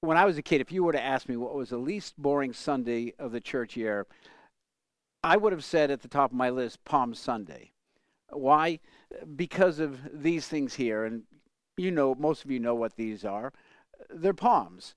when 0.00 0.16
I 0.16 0.24
was 0.24 0.38
a 0.38 0.42
kid, 0.42 0.60
if 0.60 0.72
you 0.72 0.82
were 0.82 0.92
to 0.92 1.02
ask 1.02 1.28
me 1.28 1.36
what 1.36 1.54
was 1.54 1.70
the 1.70 1.78
least 1.78 2.14
boring 2.16 2.52
Sunday 2.52 3.14
of 3.18 3.32
the 3.32 3.40
church 3.40 3.76
year, 3.76 4.06
I 5.22 5.36
would 5.36 5.52
have 5.52 5.64
said 5.64 5.90
at 5.90 6.00
the 6.00 6.08
top 6.08 6.30
of 6.30 6.36
my 6.36 6.48
list 6.48 6.84
Palm 6.84 7.14
Sunday. 7.14 7.72
Why? 8.30 8.80
Because 9.36 9.78
of 9.78 9.98
these 10.22 10.48
things 10.48 10.74
here, 10.74 11.04
and 11.04 11.24
you 11.76 11.90
know, 11.90 12.14
most 12.14 12.44
of 12.44 12.50
you 12.50 12.58
know 12.58 12.74
what 12.74 12.96
these 12.96 13.24
are. 13.24 13.52
They're 14.08 14.32
palms. 14.32 14.94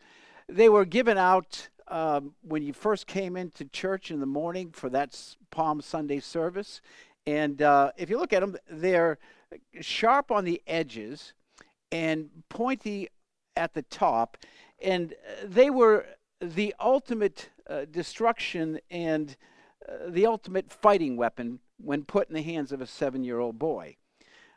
They 0.47 0.70
were 0.70 0.85
given 0.85 1.17
out 1.17 1.67
um, 1.90 2.35
when 2.42 2.63
you 2.63 2.72
first 2.72 3.08
came 3.08 3.35
into 3.35 3.65
church 3.65 4.12
in 4.12 4.20
the 4.20 4.26
morning 4.26 4.72
for 4.72 4.90
that 4.90 5.20
Palm 5.51 5.81
Sunday 5.81 6.20
service. 6.20 6.79
And 7.26 7.62
uh, 7.62 7.92
if 7.97 8.10
you 8.10 8.17
look 8.17 8.33
at 8.33 8.42
them, 8.42 8.56
they're 8.70 9.17
sharp 9.81 10.31
on 10.31 10.46
the 10.46 10.62
edges 10.67 11.33
and 11.92 12.29
pointy 12.49 13.10
at 13.56 13.74
the 13.74 13.81
top. 13.83 14.38
And 14.81 15.13
uh, 15.13 15.46
they 15.46 15.70
were 15.70 16.05
the 16.41 16.73
ultimate 16.80 17.49
uh, 17.70 17.85
destruction 17.89 18.79
and 18.91 19.35
uh, 19.88 20.09
the 20.09 20.26
ultimate 20.26 20.71
fighting 20.71 21.17
weapon 21.17 21.59
when 21.77 22.03
put 22.03 22.27
in 22.27 22.35
the 22.35 22.41
hands 22.41 22.71
of 22.71 22.81
a 22.81 22.88
seven 22.88 23.23
year 23.23 23.39
old 23.39 23.59
boy. 23.59 23.95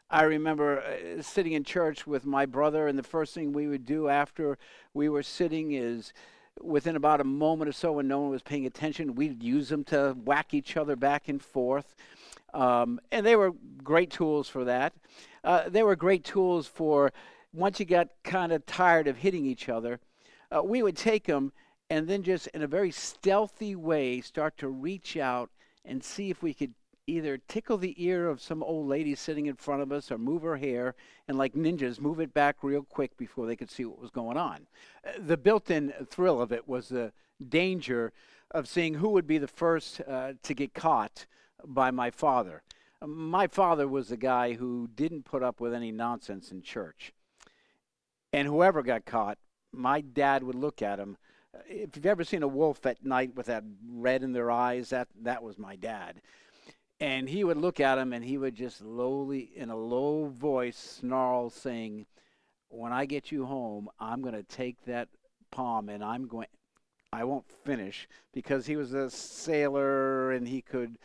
I 0.08 0.22
remember 0.22 0.80
uh, 0.80 1.22
sitting 1.22 1.52
in 1.52 1.64
church 1.64 2.06
with 2.06 2.24
my 2.24 2.46
brother, 2.46 2.86
and 2.86 2.98
the 2.98 3.02
first 3.02 3.34
thing 3.34 3.52
we 3.52 3.66
would 3.66 3.84
do 3.84 4.08
after 4.08 4.56
we 4.94 5.08
were 5.08 5.22
sitting 5.22 5.72
is 5.72 6.12
within 6.60 6.96
about 6.96 7.20
a 7.20 7.24
moment 7.24 7.68
or 7.68 7.72
so 7.72 7.92
when 7.92 8.08
no 8.08 8.20
one 8.20 8.30
was 8.30 8.42
paying 8.42 8.66
attention, 8.66 9.14
we'd 9.14 9.42
use 9.42 9.68
them 9.68 9.84
to 9.84 10.16
whack 10.24 10.54
each 10.54 10.76
other 10.76 10.96
back 10.96 11.28
and 11.28 11.42
forth. 11.42 11.94
Um, 12.54 13.00
and 13.10 13.26
they 13.26 13.36
were 13.36 13.52
great 13.82 14.10
tools 14.10 14.48
for 14.48 14.64
that. 14.64 14.94
Uh, 15.44 15.68
they 15.68 15.82
were 15.82 15.96
great 15.96 16.24
tools 16.24 16.66
for 16.66 17.12
once 17.56 17.80
you 17.80 17.86
got 17.86 18.08
kind 18.22 18.52
of 18.52 18.64
tired 18.66 19.08
of 19.08 19.16
hitting 19.16 19.46
each 19.46 19.68
other, 19.68 19.98
uh, 20.54 20.62
we 20.62 20.82
would 20.82 20.96
take 20.96 21.24
them 21.24 21.52
and 21.88 22.06
then 22.06 22.22
just 22.22 22.46
in 22.48 22.62
a 22.62 22.66
very 22.66 22.90
stealthy 22.90 23.74
way 23.74 24.20
start 24.20 24.58
to 24.58 24.68
reach 24.68 25.16
out 25.16 25.50
and 25.84 26.02
see 26.04 26.30
if 26.30 26.42
we 26.42 26.52
could 26.52 26.74
either 27.06 27.38
tickle 27.48 27.78
the 27.78 27.94
ear 28.04 28.28
of 28.28 28.42
some 28.42 28.62
old 28.62 28.88
lady 28.88 29.14
sitting 29.14 29.46
in 29.46 29.54
front 29.54 29.80
of 29.80 29.92
us 29.92 30.10
or 30.10 30.18
move 30.18 30.42
her 30.42 30.56
hair 30.56 30.94
and 31.28 31.38
like 31.38 31.54
ninjas 31.54 32.00
move 32.00 32.20
it 32.20 32.34
back 32.34 32.56
real 32.62 32.82
quick 32.82 33.16
before 33.16 33.46
they 33.46 33.56
could 33.56 33.70
see 33.70 33.84
what 33.84 34.00
was 34.00 34.10
going 34.10 34.36
on. 34.36 34.66
Uh, 35.06 35.12
the 35.18 35.36
built-in 35.36 35.94
thrill 36.10 36.40
of 36.40 36.52
it 36.52 36.68
was 36.68 36.88
the 36.88 37.12
danger 37.48 38.12
of 38.50 38.68
seeing 38.68 38.94
who 38.94 39.08
would 39.10 39.26
be 39.26 39.38
the 39.38 39.48
first 39.48 40.00
uh, 40.08 40.32
to 40.42 40.52
get 40.52 40.74
caught 40.74 41.26
by 41.64 41.90
my 41.90 42.10
father. 42.10 42.62
My 43.04 43.46
father 43.46 43.86
was 43.86 44.08
the 44.08 44.16
guy 44.16 44.54
who 44.54 44.88
didn't 44.94 45.24
put 45.24 45.42
up 45.42 45.60
with 45.60 45.72
any 45.72 45.92
nonsense 45.92 46.50
in 46.50 46.60
church 46.60 47.12
and 48.36 48.46
whoever 48.48 48.82
got 48.82 49.04
caught 49.04 49.38
my 49.72 50.00
dad 50.00 50.42
would 50.42 50.54
look 50.54 50.82
at 50.82 50.98
him 50.98 51.16
if 51.68 51.96
you've 51.96 52.06
ever 52.06 52.24
seen 52.24 52.42
a 52.42 52.48
wolf 52.48 52.84
at 52.86 53.04
night 53.04 53.34
with 53.34 53.46
that 53.46 53.64
red 53.88 54.22
in 54.22 54.32
their 54.32 54.50
eyes 54.50 54.90
that 54.90 55.08
that 55.22 55.42
was 55.42 55.58
my 55.58 55.76
dad 55.76 56.20
and 57.00 57.28
he 57.28 57.44
would 57.44 57.56
look 57.56 57.80
at 57.80 57.98
him 57.98 58.12
and 58.12 58.24
he 58.24 58.38
would 58.38 58.54
just 58.54 58.80
lowly, 58.80 59.50
in 59.54 59.70
a 59.70 59.76
low 59.76 60.26
voice, 60.26 60.98
snarl, 61.00 61.50
saying, 61.50 62.06
When 62.68 62.92
I 62.92 63.04
get 63.04 63.30
you 63.30 63.44
home, 63.44 63.88
I'm 64.00 64.22
going 64.22 64.34
to 64.34 64.42
take 64.42 64.82
that 64.86 65.08
palm 65.50 65.88
and 65.88 66.02
I'm 66.02 66.26
going, 66.26 66.46
I 67.12 67.24
won't 67.24 67.50
finish 67.64 68.08
because 68.32 68.66
he 68.66 68.76
was 68.76 68.94
a 68.94 69.10
sailor 69.10 70.32
and 70.32 70.48
he 70.48 70.62
could 70.62 70.96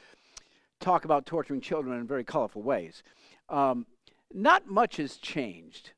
talk 0.79 1.05
about 1.05 1.25
torturing 1.25 1.61
children 1.61 1.99
in 1.99 2.07
very 2.07 2.23
colorful 2.23 2.63
ways. 2.63 3.03
Um, 3.49 3.85
not 4.33 4.67
much 4.67 4.97
has 4.97 5.17
changed. 5.17 5.91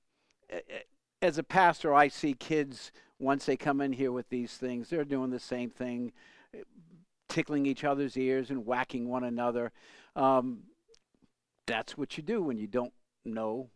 As 1.23 1.37
a 1.37 1.43
pastor, 1.43 1.93
I 1.93 2.09
see 2.09 2.33
kids, 2.33 2.91
once 3.17 3.45
they 3.45 3.55
come 3.55 3.79
in 3.79 3.93
here 3.93 4.11
with 4.11 4.27
these 4.27 4.57
things, 4.57 4.89
they're 4.89 5.05
doing 5.05 5.29
the 5.29 5.39
same 5.39 5.69
thing 5.69 6.11
tickling 7.29 7.65
each 7.65 7.85
other's 7.85 8.17
ears 8.17 8.49
and 8.49 8.65
whacking 8.65 9.07
one 9.07 9.23
another. 9.23 9.71
Um, 10.17 10.63
that's 11.65 11.97
what 11.97 12.17
you 12.17 12.23
do 12.23 12.43
when 12.43 12.57
you 12.57 12.67
don't 12.67 12.91
know 13.23 13.69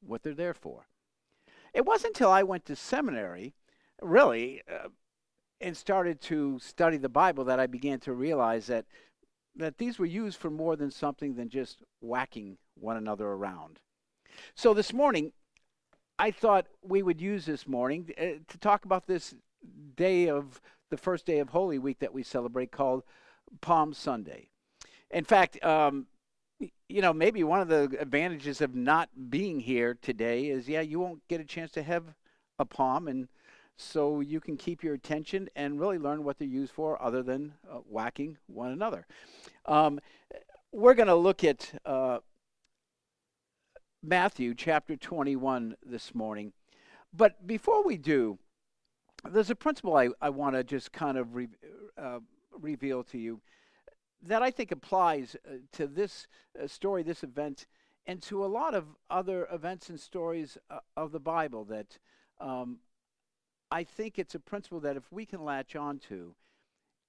what 0.00 0.22
they're 0.22 0.32
there 0.34 0.54
for. 0.54 0.86
It 1.74 1.84
wasn't 1.84 2.16
until 2.16 2.30
I 2.30 2.42
went 2.42 2.64
to 2.64 2.74
seminary, 2.74 3.54
really, 4.00 4.62
uh, 4.66 4.88
and 5.60 5.76
started 5.76 6.22
to 6.22 6.58
study 6.58 6.96
the 6.96 7.10
Bible 7.10 7.44
that 7.44 7.60
I 7.60 7.66
began 7.66 8.00
to 8.00 8.14
realize 8.14 8.66
that 8.68 8.86
that 9.54 9.76
these 9.76 9.98
were 9.98 10.06
used 10.06 10.38
for 10.38 10.50
more 10.50 10.74
than 10.74 10.90
something 10.90 11.34
than 11.34 11.50
just 11.50 11.82
whacking 12.00 12.56
one 12.74 12.96
another 12.96 13.26
around. 13.26 13.80
So 14.54 14.72
this 14.72 14.92
morning, 14.92 15.32
I 16.18 16.30
thought 16.32 16.66
we 16.82 17.02
would 17.02 17.20
use 17.20 17.46
this 17.46 17.66
morning 17.66 18.10
uh, 18.18 18.42
to 18.48 18.58
talk 18.58 18.84
about 18.84 19.06
this 19.06 19.34
day 19.96 20.28
of 20.28 20.60
the 20.90 20.96
first 20.96 21.26
day 21.26 21.38
of 21.38 21.50
Holy 21.50 21.78
Week 21.78 22.00
that 22.00 22.12
we 22.12 22.22
celebrate 22.22 22.72
called 22.72 23.04
Palm 23.60 23.92
Sunday. 23.92 24.48
In 25.10 25.24
fact, 25.24 25.62
um, 25.64 26.06
you 26.88 27.02
know, 27.02 27.12
maybe 27.12 27.44
one 27.44 27.60
of 27.60 27.68
the 27.68 27.96
advantages 28.00 28.60
of 28.60 28.74
not 28.74 29.08
being 29.30 29.60
here 29.60 29.96
today 30.00 30.46
is, 30.46 30.68
yeah, 30.68 30.80
you 30.80 30.98
won't 30.98 31.26
get 31.28 31.40
a 31.40 31.44
chance 31.44 31.70
to 31.72 31.82
have 31.82 32.14
a 32.58 32.64
palm, 32.64 33.06
and 33.06 33.28
so 33.76 34.20
you 34.20 34.40
can 34.40 34.56
keep 34.56 34.82
your 34.82 34.94
attention 34.94 35.48
and 35.54 35.78
really 35.78 35.98
learn 35.98 36.24
what 36.24 36.38
they're 36.38 36.48
used 36.48 36.72
for 36.72 37.00
other 37.00 37.22
than 37.22 37.52
uh, 37.70 37.76
whacking 37.88 38.38
one 38.48 38.72
another. 38.72 39.06
Um, 39.66 40.00
we're 40.72 40.94
going 40.94 41.08
to 41.08 41.14
look 41.14 41.44
at 41.44 41.80
uh, 41.86 42.18
Matthew 44.02 44.54
chapter 44.54 44.96
21 44.96 45.76
this 45.84 46.14
morning. 46.14 46.52
But 47.12 47.46
before 47.46 47.82
we 47.82 47.96
do, 47.96 48.38
there's 49.28 49.50
a 49.50 49.56
principle 49.56 49.96
I, 49.96 50.10
I 50.20 50.30
want 50.30 50.54
to 50.54 50.62
just 50.62 50.92
kind 50.92 51.18
of 51.18 51.34
re, 51.34 51.48
uh, 52.00 52.20
reveal 52.52 53.02
to 53.04 53.18
you 53.18 53.40
that 54.22 54.40
I 54.40 54.52
think 54.52 54.70
applies 54.70 55.34
uh, 55.44 55.56
to 55.72 55.88
this 55.88 56.28
uh, 56.60 56.68
story, 56.68 57.02
this 57.02 57.24
event, 57.24 57.66
and 58.06 58.22
to 58.22 58.44
a 58.44 58.46
lot 58.46 58.74
of 58.74 58.84
other 59.10 59.48
events 59.52 59.90
and 59.90 59.98
stories 59.98 60.56
uh, 60.70 60.78
of 60.96 61.10
the 61.10 61.20
Bible 61.20 61.64
that 61.64 61.98
um, 62.40 62.78
I 63.70 63.82
think 63.82 64.18
it's 64.18 64.36
a 64.36 64.40
principle 64.40 64.80
that 64.80 64.96
if 64.96 65.10
we 65.10 65.26
can 65.26 65.44
latch 65.44 65.74
on 65.74 65.98
to, 66.08 66.34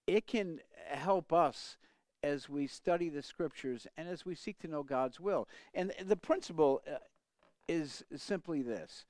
it 0.08 0.26
can 0.26 0.60
help 0.88 1.32
us 1.32 1.78
as 2.24 2.50
we 2.50 2.68
study 2.68 3.09
the 3.09 3.22
scriptures 3.22 3.88
and 3.97 4.07
as 4.07 4.25
we 4.25 4.35
seek 4.35 4.59
to 4.59 4.68
know 4.68 4.84
God's 4.84 5.19
will. 5.19 5.47
And 5.74 5.94
the 6.06 6.16
principle 6.18 6.81
uh, 6.88 6.97
is 7.68 8.03
simply 8.16 8.62
this 8.62 9.06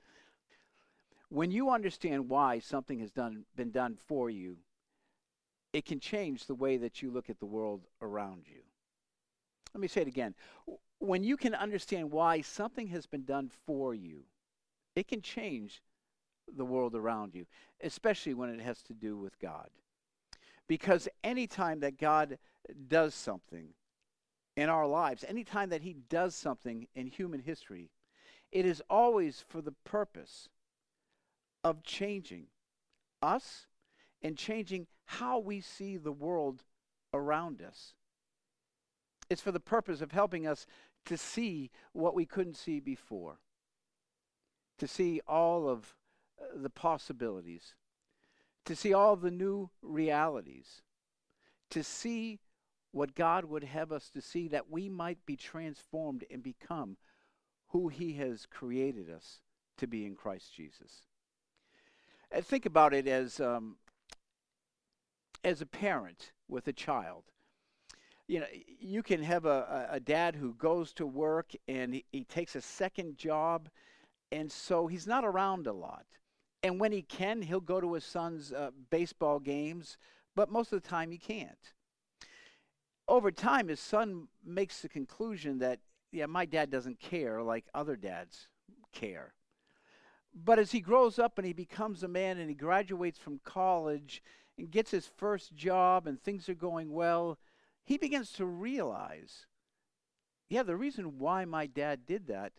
when 1.30 1.52
you 1.52 1.70
understand 1.70 2.28
why 2.28 2.58
something 2.58 2.98
has 2.98 3.12
done, 3.12 3.44
been 3.56 3.70
done 3.70 3.96
for 4.08 4.28
you, 4.28 4.56
it 5.72 5.84
can 5.84 6.00
change 6.00 6.46
the 6.46 6.54
way 6.54 6.76
that 6.76 7.00
you 7.00 7.10
look 7.10 7.30
at 7.30 7.38
the 7.38 7.46
world 7.46 7.82
around 8.02 8.42
you. 8.46 8.62
Let 9.72 9.80
me 9.80 9.86
say 9.86 10.02
it 10.02 10.08
again. 10.08 10.34
When 10.98 11.22
you 11.22 11.36
can 11.36 11.54
understand 11.54 12.10
why 12.10 12.40
something 12.40 12.88
has 12.88 13.06
been 13.06 13.24
done 13.24 13.48
for 13.64 13.94
you, 13.94 14.24
it 14.96 15.06
can 15.06 15.22
change 15.22 15.82
the 16.56 16.64
world 16.64 16.96
around 16.96 17.34
you, 17.34 17.46
especially 17.80 18.34
when 18.34 18.50
it 18.50 18.60
has 18.60 18.82
to 18.82 18.92
do 18.92 19.16
with 19.16 19.38
God. 19.38 19.68
Because 20.66 21.08
anytime 21.22 21.78
that 21.80 21.96
God 21.96 22.38
does 22.88 23.14
something 23.14 23.68
in 24.56 24.68
our 24.68 24.86
lives, 24.86 25.24
anytime 25.26 25.70
that 25.70 25.82
He 25.82 25.94
does 26.08 26.34
something 26.34 26.86
in 26.94 27.06
human 27.06 27.40
history, 27.40 27.90
it 28.52 28.66
is 28.66 28.82
always 28.90 29.44
for 29.48 29.62
the 29.62 29.74
purpose 29.84 30.48
of 31.62 31.82
changing 31.82 32.46
us 33.22 33.66
and 34.22 34.36
changing 34.36 34.86
how 35.06 35.38
we 35.38 35.60
see 35.60 35.96
the 35.96 36.12
world 36.12 36.64
around 37.12 37.62
us. 37.62 37.94
It's 39.28 39.42
for 39.42 39.52
the 39.52 39.60
purpose 39.60 40.00
of 40.00 40.12
helping 40.12 40.46
us 40.46 40.66
to 41.06 41.16
see 41.16 41.70
what 41.92 42.14
we 42.14 42.26
couldn't 42.26 42.56
see 42.56 42.80
before, 42.80 43.38
to 44.78 44.86
see 44.86 45.20
all 45.26 45.68
of 45.68 45.94
uh, 46.40 46.46
the 46.56 46.70
possibilities, 46.70 47.74
to 48.66 48.76
see 48.76 48.92
all 48.92 49.16
the 49.16 49.30
new 49.30 49.70
realities, 49.82 50.82
to 51.70 51.82
see 51.82 52.40
what 52.92 53.14
God 53.14 53.44
would 53.44 53.64
have 53.64 53.92
us 53.92 54.10
to 54.10 54.20
see 54.20 54.48
that 54.48 54.70
we 54.70 54.88
might 54.88 55.24
be 55.26 55.36
transformed 55.36 56.24
and 56.30 56.42
become 56.42 56.96
who 57.68 57.88
He 57.88 58.14
has 58.14 58.46
created 58.46 59.08
us 59.10 59.40
to 59.78 59.86
be 59.86 60.04
in 60.04 60.14
Christ 60.14 60.54
Jesus. 60.54 61.02
Uh, 62.34 62.40
think 62.40 62.66
about 62.66 62.92
it 62.94 63.06
as 63.06 63.40
um, 63.40 63.76
as 65.44 65.60
a 65.60 65.66
parent 65.66 66.32
with 66.48 66.68
a 66.68 66.72
child. 66.72 67.24
You 68.26 68.40
know, 68.40 68.46
you 68.78 69.02
can 69.02 69.22
have 69.22 69.44
a, 69.44 69.88
a 69.90 70.00
dad 70.00 70.36
who 70.36 70.54
goes 70.54 70.92
to 70.94 71.06
work 71.06 71.52
and 71.66 71.94
he, 71.94 72.04
he 72.12 72.24
takes 72.24 72.54
a 72.54 72.60
second 72.60 73.16
job, 73.16 73.68
and 74.30 74.50
so 74.50 74.86
he's 74.86 75.06
not 75.06 75.24
around 75.24 75.66
a 75.66 75.72
lot. 75.72 76.06
And 76.62 76.78
when 76.78 76.92
he 76.92 77.02
can, 77.02 77.42
he'll 77.42 77.60
go 77.60 77.80
to 77.80 77.94
his 77.94 78.04
son's 78.04 78.52
uh, 78.52 78.70
baseball 78.90 79.40
games, 79.40 79.96
but 80.36 80.50
most 80.50 80.72
of 80.72 80.82
the 80.82 80.88
time 80.88 81.10
he 81.10 81.18
can't. 81.18 81.72
Over 83.10 83.32
time, 83.32 83.66
his 83.66 83.80
son 83.80 84.28
makes 84.46 84.82
the 84.82 84.88
conclusion 84.88 85.58
that, 85.58 85.80
yeah, 86.12 86.26
my 86.26 86.44
dad 86.44 86.70
doesn't 86.70 87.00
care 87.00 87.42
like 87.42 87.64
other 87.74 87.96
dads 87.96 88.46
care. 88.92 89.34
But 90.32 90.60
as 90.60 90.70
he 90.70 90.80
grows 90.80 91.18
up 91.18 91.36
and 91.36 91.44
he 91.44 91.52
becomes 91.52 92.04
a 92.04 92.08
man 92.08 92.38
and 92.38 92.48
he 92.48 92.54
graduates 92.54 93.18
from 93.18 93.40
college 93.44 94.22
and 94.56 94.70
gets 94.70 94.92
his 94.92 95.10
first 95.16 95.56
job 95.56 96.06
and 96.06 96.22
things 96.22 96.48
are 96.48 96.54
going 96.54 96.92
well, 96.92 97.36
he 97.82 97.98
begins 97.98 98.30
to 98.34 98.46
realize 98.46 99.46
yeah, 100.48 100.62
the 100.62 100.76
reason 100.76 101.18
why 101.18 101.44
my 101.44 101.66
dad 101.66 102.06
did 102.06 102.28
that 102.28 102.52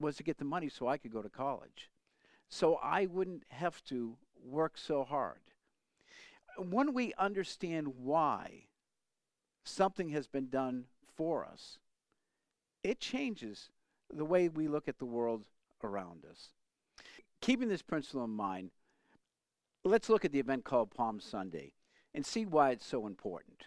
was 0.00 0.16
to 0.16 0.24
get 0.24 0.38
the 0.38 0.44
money 0.44 0.68
so 0.68 0.88
I 0.88 0.98
could 0.98 1.12
go 1.12 1.22
to 1.22 1.28
college. 1.28 1.88
So 2.48 2.80
I 2.82 3.06
wouldn't 3.06 3.44
have 3.50 3.82
to 3.84 4.16
work 4.44 4.76
so 4.76 5.04
hard. 5.04 5.40
When 6.58 6.94
we 6.94 7.12
understand 7.16 7.94
why 7.96 8.66
something 9.68 10.10
has 10.10 10.26
been 10.26 10.48
done 10.48 10.84
for 11.16 11.44
us, 11.44 11.78
it 12.82 13.00
changes 13.00 13.70
the 14.12 14.24
way 14.24 14.48
we 14.48 14.68
look 14.68 14.88
at 14.88 14.98
the 14.98 15.04
world 15.04 15.46
around 15.82 16.24
us. 16.24 16.50
Keeping 17.40 17.68
this 17.68 17.82
principle 17.82 18.24
in 18.24 18.30
mind, 18.30 18.70
let's 19.84 20.08
look 20.08 20.24
at 20.24 20.32
the 20.32 20.40
event 20.40 20.64
called 20.64 20.90
Palm 20.90 21.20
Sunday 21.20 21.72
and 22.14 22.24
see 22.24 22.46
why 22.46 22.70
it's 22.70 22.86
so 22.86 23.06
important. 23.06 23.66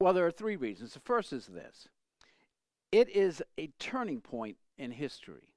Well, 0.00 0.12
there 0.12 0.26
are 0.26 0.32
three 0.32 0.56
reasons. 0.56 0.94
The 0.94 1.00
first 1.00 1.32
is 1.32 1.46
this 1.46 1.88
it 2.90 3.08
is 3.08 3.42
a 3.58 3.68
turning 3.78 4.20
point 4.20 4.56
in 4.76 4.90
history. 4.90 5.48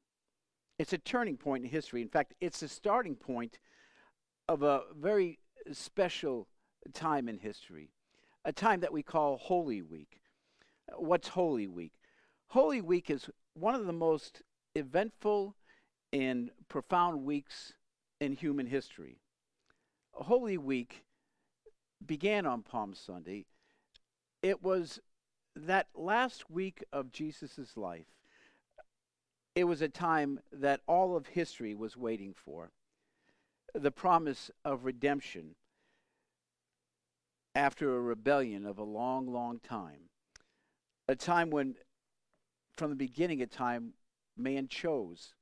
It's 0.77 0.93
a 0.93 0.97
turning 0.97 1.37
point 1.37 1.63
in 1.63 1.69
history. 1.69 2.01
In 2.01 2.09
fact, 2.09 2.33
it's 2.41 2.59
the 2.59 2.67
starting 2.67 3.15
point 3.15 3.59
of 4.47 4.61
a 4.61 4.83
very 4.95 5.39
special 5.71 6.47
time 6.93 7.27
in 7.27 7.39
history, 7.39 7.89
a 8.45 8.53
time 8.53 8.79
that 8.81 8.93
we 8.93 9.01
call 9.01 9.37
Holy 9.37 9.81
Week. 9.81 10.21
Uh, 10.89 11.01
what's 11.01 11.29
Holy 11.29 11.67
Week? 11.67 11.93
Holy 12.47 12.79
Week 12.79 13.09
is 13.09 13.29
one 13.55 13.73
of 13.73 13.87
the 13.87 13.93
most 13.93 14.43
eventful 14.75 15.55
and 16.13 16.51
profound 16.69 17.25
weeks 17.25 17.73
in 18.21 18.33
human 18.33 18.67
history. 18.67 19.17
Holy 20.11 20.57
Week 20.57 21.03
began 22.05 22.45
on 22.45 22.61
Palm 22.61 22.93
Sunday. 22.93 23.45
It 24.43 24.61
was 24.61 24.99
that 25.55 25.87
last 25.95 26.49
week 26.49 26.83
of 26.93 27.11
Jesus' 27.11 27.75
life. 27.75 28.05
It 29.55 29.63
was 29.63 29.81
a 29.81 29.89
time 29.89 30.39
that 30.51 30.81
all 30.85 31.15
of 31.15 31.27
history 31.27 31.73
was 31.73 31.97
waiting 31.97 32.33
for. 32.33 32.71
The 33.73 33.91
promise 33.91 34.51
of 34.63 34.85
redemption 34.85 35.55
after 37.55 37.95
a 37.95 38.01
rebellion 38.01 38.65
of 38.65 38.77
a 38.77 38.83
long, 38.83 39.31
long 39.31 39.59
time. 39.59 40.09
A 41.07 41.15
time 41.15 41.49
when, 41.49 41.75
from 42.75 42.89
the 42.89 42.95
beginning 42.95 43.41
of 43.41 43.49
time, 43.49 43.93
man 44.37 44.67
chose 44.67 45.33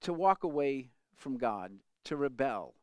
to 0.00 0.12
walk 0.12 0.42
away 0.44 0.90
from 1.14 1.38
God, 1.38 1.72
to 2.04 2.16
rebel. 2.16 2.74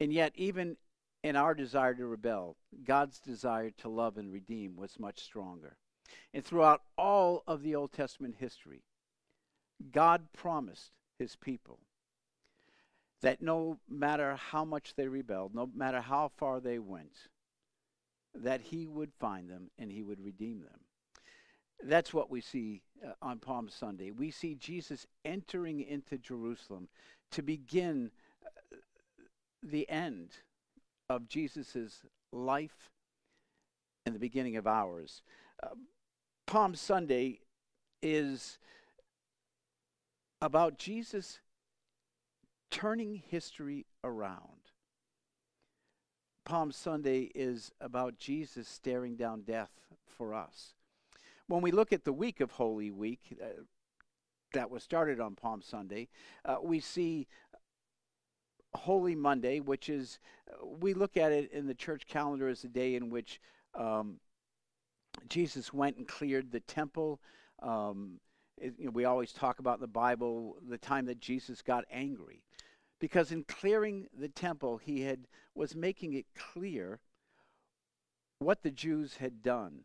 And 0.00 0.12
yet, 0.12 0.32
even 0.36 0.76
in 1.22 1.36
our 1.36 1.54
desire 1.54 1.94
to 1.94 2.06
rebel, 2.06 2.56
God's 2.84 3.18
desire 3.18 3.70
to 3.78 3.88
love 3.88 4.18
and 4.18 4.32
redeem 4.32 4.76
was 4.76 4.98
much 4.98 5.20
stronger. 5.20 5.76
And 6.32 6.44
throughout 6.44 6.82
all 6.96 7.42
of 7.46 7.62
the 7.62 7.74
Old 7.74 7.92
Testament 7.92 8.36
history, 8.38 8.84
God 9.90 10.32
promised 10.32 10.92
his 11.18 11.36
people 11.36 11.80
that 13.22 13.40
no 13.40 13.78
matter 13.88 14.36
how 14.36 14.64
much 14.64 14.94
they 14.94 15.08
rebelled, 15.08 15.54
no 15.54 15.70
matter 15.74 16.00
how 16.00 16.30
far 16.36 16.60
they 16.60 16.78
went, 16.78 17.28
that 18.34 18.60
he 18.60 18.86
would 18.86 19.12
find 19.18 19.48
them 19.48 19.70
and 19.78 19.90
he 19.90 20.02
would 20.02 20.20
redeem 20.20 20.60
them. 20.60 20.80
That's 21.82 22.14
what 22.14 22.30
we 22.30 22.40
see 22.40 22.82
uh, 23.04 23.12
on 23.20 23.38
Palm 23.38 23.68
Sunday. 23.68 24.10
We 24.10 24.30
see 24.30 24.54
Jesus 24.54 25.06
entering 25.24 25.80
into 25.80 26.18
Jerusalem 26.18 26.88
to 27.32 27.42
begin 27.42 28.10
uh, 28.44 28.76
the 29.62 29.88
end 29.88 30.30
of 31.08 31.28
Jesus' 31.28 32.02
life 32.32 32.90
and 34.06 34.14
the 34.14 34.20
beginning 34.20 34.56
of 34.56 34.66
ours. 34.66 35.22
Uh, 35.62 35.68
Palm 36.46 36.74
Sunday 36.74 37.40
is 38.02 38.58
about 40.40 40.78
Jesus 40.78 41.40
turning 42.70 43.22
history 43.28 43.86
around. 44.02 44.63
Palm 46.44 46.72
Sunday 46.72 47.30
is 47.34 47.72
about 47.80 48.18
Jesus 48.18 48.68
staring 48.68 49.16
down 49.16 49.42
death 49.42 49.70
for 50.06 50.34
us. 50.34 50.74
When 51.46 51.62
we 51.62 51.70
look 51.70 51.92
at 51.92 52.04
the 52.04 52.12
week 52.12 52.40
of 52.40 52.52
Holy 52.52 52.90
Week 52.90 53.38
uh, 53.42 53.62
that 54.52 54.70
was 54.70 54.82
started 54.82 55.20
on 55.20 55.34
Palm 55.34 55.62
Sunday, 55.62 56.08
uh, 56.44 56.56
we 56.62 56.80
see 56.80 57.26
Holy 58.74 59.14
Monday, 59.14 59.60
which 59.60 59.88
is, 59.88 60.18
uh, 60.50 60.66
we 60.66 60.94
look 60.94 61.16
at 61.16 61.32
it 61.32 61.50
in 61.52 61.66
the 61.66 61.74
church 61.74 62.06
calendar 62.06 62.48
as 62.48 62.64
a 62.64 62.68
day 62.68 62.94
in 62.94 63.08
which 63.08 63.40
um, 63.74 64.20
Jesus 65.28 65.72
went 65.72 65.96
and 65.96 66.06
cleared 66.06 66.50
the 66.50 66.60
temple. 66.60 67.20
Um, 67.62 68.20
it, 68.58 68.74
you 68.78 68.86
know, 68.86 68.90
we 68.90 69.04
always 69.04 69.32
talk 69.32 69.58
about 69.58 69.76
in 69.76 69.82
the 69.82 69.86
Bible 69.86 70.56
the 70.68 70.78
time 70.78 71.06
that 71.06 71.20
Jesus 71.20 71.62
got 71.62 71.84
angry, 71.90 72.42
because 73.00 73.32
in 73.32 73.44
clearing 73.44 74.06
the 74.16 74.28
temple, 74.28 74.78
he 74.78 75.02
had 75.02 75.26
was 75.54 75.74
making 75.74 76.14
it 76.14 76.26
clear 76.34 77.00
what 78.38 78.62
the 78.62 78.70
Jews 78.70 79.16
had 79.16 79.42
done 79.42 79.84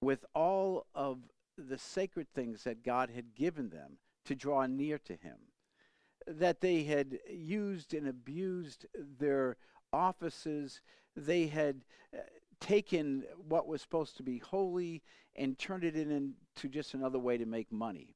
with 0.00 0.24
all 0.34 0.86
of 0.94 1.18
the 1.56 1.78
sacred 1.78 2.28
things 2.34 2.64
that 2.64 2.84
God 2.84 3.10
had 3.10 3.34
given 3.34 3.70
them 3.70 3.98
to 4.24 4.34
draw 4.34 4.66
near 4.66 4.98
to 4.98 5.14
Him, 5.14 5.38
that 6.26 6.60
they 6.60 6.84
had 6.84 7.18
used 7.30 7.94
and 7.94 8.06
abused 8.06 8.86
their 8.94 9.56
offices, 9.92 10.80
they 11.16 11.46
had 11.46 11.84
uh, 12.14 12.20
taken 12.60 13.24
what 13.48 13.66
was 13.66 13.82
supposed 13.82 14.16
to 14.18 14.22
be 14.22 14.38
holy 14.38 15.02
and 15.34 15.58
turned 15.58 15.84
it 15.84 15.96
into 15.96 16.68
just 16.68 16.94
another 16.94 17.18
way 17.18 17.38
to 17.38 17.46
make 17.46 17.72
money. 17.72 18.14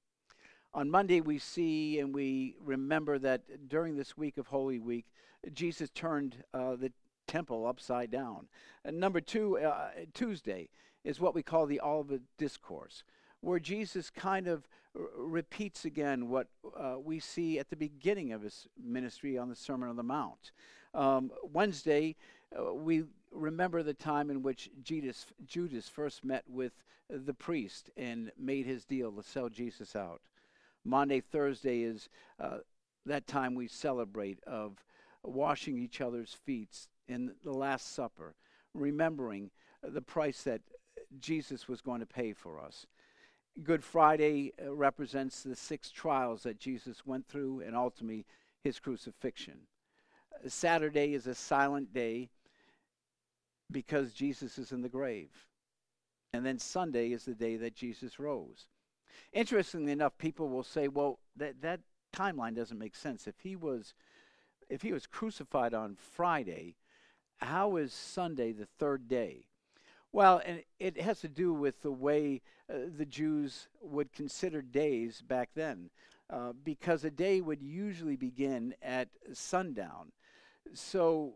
On 0.74 0.88
Monday, 0.88 1.20
we 1.20 1.38
see 1.38 1.98
and 1.98 2.14
we 2.14 2.56
remember 2.64 3.18
that 3.18 3.68
during 3.68 3.94
this 3.94 4.16
week 4.16 4.38
of 4.38 4.46
Holy 4.46 4.78
Week, 4.78 5.04
Jesus 5.52 5.90
turned 5.90 6.36
uh, 6.54 6.76
the 6.76 6.90
temple 7.26 7.66
upside 7.66 8.10
down. 8.10 8.48
And 8.82 8.98
number 8.98 9.20
two, 9.20 9.58
uh, 9.58 9.90
Tuesday, 10.14 10.70
is 11.04 11.20
what 11.20 11.34
we 11.34 11.42
call 11.42 11.66
the 11.66 11.80
Olivet 11.82 12.22
Discourse, 12.38 13.04
where 13.42 13.58
Jesus 13.58 14.08
kind 14.08 14.48
of 14.48 14.66
r- 14.98 15.02
repeats 15.14 15.84
again 15.84 16.30
what 16.30 16.46
uh, 16.74 16.94
we 16.98 17.20
see 17.20 17.58
at 17.58 17.68
the 17.68 17.76
beginning 17.76 18.32
of 18.32 18.40
his 18.40 18.66
ministry 18.82 19.36
on 19.36 19.50
the 19.50 19.56
Sermon 19.56 19.90
on 19.90 19.96
the 19.96 20.02
Mount. 20.02 20.52
Um, 20.94 21.32
Wednesday, 21.52 22.16
uh, 22.58 22.72
we 22.72 23.04
remember 23.30 23.82
the 23.82 23.92
time 23.94 24.30
in 24.30 24.42
which 24.42 24.70
Judas, 24.82 25.26
Judas 25.46 25.86
first 25.86 26.24
met 26.24 26.44
with 26.48 26.72
the 27.10 27.34
priest 27.34 27.90
and 27.94 28.32
made 28.38 28.64
his 28.64 28.86
deal 28.86 29.12
to 29.12 29.22
sell 29.22 29.50
Jesus 29.50 29.94
out. 29.94 30.22
Maundy, 30.84 31.20
Thursday 31.20 31.82
is 31.82 32.08
uh, 32.40 32.58
that 33.06 33.26
time 33.26 33.54
we 33.54 33.68
celebrate 33.68 34.42
of 34.44 34.84
washing 35.22 35.78
each 35.78 36.00
other's 36.00 36.36
feet 36.44 36.88
in 37.08 37.34
the 37.44 37.52
Last 37.52 37.94
Supper, 37.94 38.34
remembering 38.74 39.50
the 39.82 40.02
price 40.02 40.42
that 40.42 40.60
Jesus 41.18 41.68
was 41.68 41.80
going 41.80 42.00
to 42.00 42.06
pay 42.06 42.32
for 42.32 42.60
us. 42.60 42.86
Good 43.62 43.84
Friday 43.84 44.52
uh, 44.64 44.72
represents 44.74 45.42
the 45.42 45.56
six 45.56 45.90
trials 45.90 46.42
that 46.44 46.58
Jesus 46.58 47.06
went 47.06 47.28
through 47.28 47.60
and 47.60 47.76
ultimately 47.76 48.24
his 48.64 48.80
crucifixion. 48.80 49.58
Saturday 50.46 51.14
is 51.14 51.26
a 51.26 51.34
silent 51.34 51.92
day 51.92 52.30
because 53.70 54.12
Jesus 54.12 54.58
is 54.58 54.72
in 54.72 54.82
the 54.82 54.88
grave. 54.88 55.30
And 56.32 56.46
then 56.46 56.58
Sunday 56.58 57.12
is 57.12 57.24
the 57.24 57.34
day 57.34 57.56
that 57.56 57.74
Jesus 57.74 58.18
rose. 58.18 58.66
Interestingly 59.32 59.92
enough, 59.92 60.16
people 60.18 60.48
will 60.48 60.62
say, 60.62 60.88
well, 60.88 61.18
that, 61.36 61.60
that 61.62 61.80
timeline 62.12 62.54
doesn't 62.54 62.78
make 62.78 62.94
sense. 62.94 63.26
If 63.26 63.40
he 63.40 63.56
was 63.56 63.94
if 64.68 64.80
he 64.80 64.92
was 64.92 65.06
crucified 65.06 65.74
on 65.74 65.96
Friday, 65.96 66.76
how 67.38 67.76
is 67.76 67.92
Sunday 67.92 68.52
the 68.52 68.66
third 68.78 69.06
day? 69.06 69.44
Well, 70.12 70.40
and 70.46 70.62
it 70.78 71.00
has 71.00 71.20
to 71.20 71.28
do 71.28 71.52
with 71.52 71.82
the 71.82 71.90
way 71.92 72.40
uh, 72.70 72.76
the 72.96 73.04
Jews 73.04 73.68
would 73.82 74.12
consider 74.12 74.62
days 74.62 75.22
back 75.22 75.50
then, 75.54 75.90
uh, 76.30 76.52
because 76.64 77.04
a 77.04 77.10
day 77.10 77.40
would 77.40 77.62
usually 77.62 78.16
begin 78.16 78.74
at 78.82 79.08
sundown. 79.32 80.12
So 80.74 81.34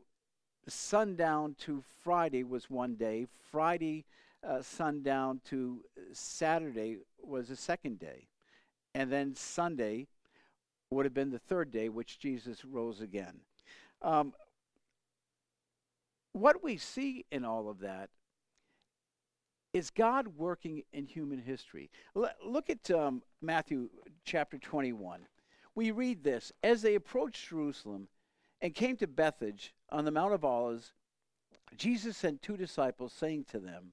sundown 0.69 1.57
to 1.61 1.83
Friday 2.03 2.45
was 2.45 2.71
one 2.71 2.95
day. 2.95 3.27
Friday 3.51 4.05
uh, 4.47 4.63
sundown 4.63 5.41
to 5.51 5.81
Saturday 6.13 6.99
was 7.23 7.49
the 7.49 7.57
second 7.57 7.99
day. 7.99 8.29
And 8.95 9.11
then 9.11 9.35
Sunday 9.35 10.07
would 10.91 11.05
have 11.05 11.15
been 11.15 11.31
the 11.31 11.39
third 11.39 11.71
day, 11.71 11.89
which 11.89 12.19
Jesus 12.19 12.65
rose 12.65 13.01
again. 13.01 13.41
Um, 14.03 14.33
what 16.33 16.63
we 16.63 16.77
see 16.77 17.25
in 17.31 17.45
all 17.45 17.69
of 17.69 17.81
that 17.81 18.11
is 19.73 19.91
God 19.91 20.29
working 20.37 20.83
in 20.93 21.07
human 21.07 21.39
history. 21.39 21.91
L- 22.17 22.31
look 22.45 22.71
at 22.71 22.91
um, 22.91 23.23
Matthew 23.43 23.91
chapter 24.25 24.59
21. 24.59 25.27
we 25.75 25.91
read 25.91 26.23
this 26.23 26.53
As 26.63 26.83
they 26.83 26.95
approached 26.95 27.49
Jerusalem 27.49 28.09
and 28.63 28.75
came 28.75 28.97
to 28.99 29.07
Bethphage 29.07 29.75
on 29.91 30.05
the 30.05 30.11
Mount 30.11 30.33
of 30.33 30.45
Olives, 30.45 30.93
Jesus 31.77 32.17
sent 32.17 32.43
two 32.43 32.57
disciples, 32.57 33.13
saying 33.13 33.47
to 33.51 33.59
them, 33.59 33.93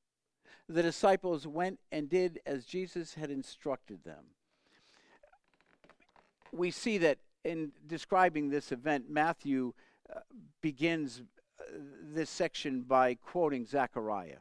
The 0.71 0.83
disciples 0.83 1.45
went 1.45 1.79
and 1.91 2.09
did 2.09 2.39
as 2.45 2.63
Jesus 2.63 3.13
had 3.13 3.29
instructed 3.29 4.05
them. 4.05 4.23
We 6.53 6.71
see 6.71 6.97
that 6.99 7.17
in 7.43 7.73
describing 7.87 8.49
this 8.49 8.71
event, 8.71 9.09
Matthew 9.09 9.73
uh, 10.09 10.19
begins 10.61 11.23
uh, 11.59 11.63
this 12.13 12.29
section 12.29 12.83
by 12.83 13.15
quoting 13.15 13.65
Zechariah. 13.65 14.37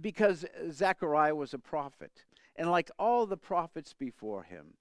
Because 0.00 0.46
Zechariah 0.70 1.34
was 1.34 1.52
a 1.52 1.58
prophet, 1.58 2.24
and 2.56 2.70
like 2.70 2.90
all 2.98 3.26
the 3.26 3.36
prophets 3.36 3.92
before 3.92 4.44
him, 4.44 4.78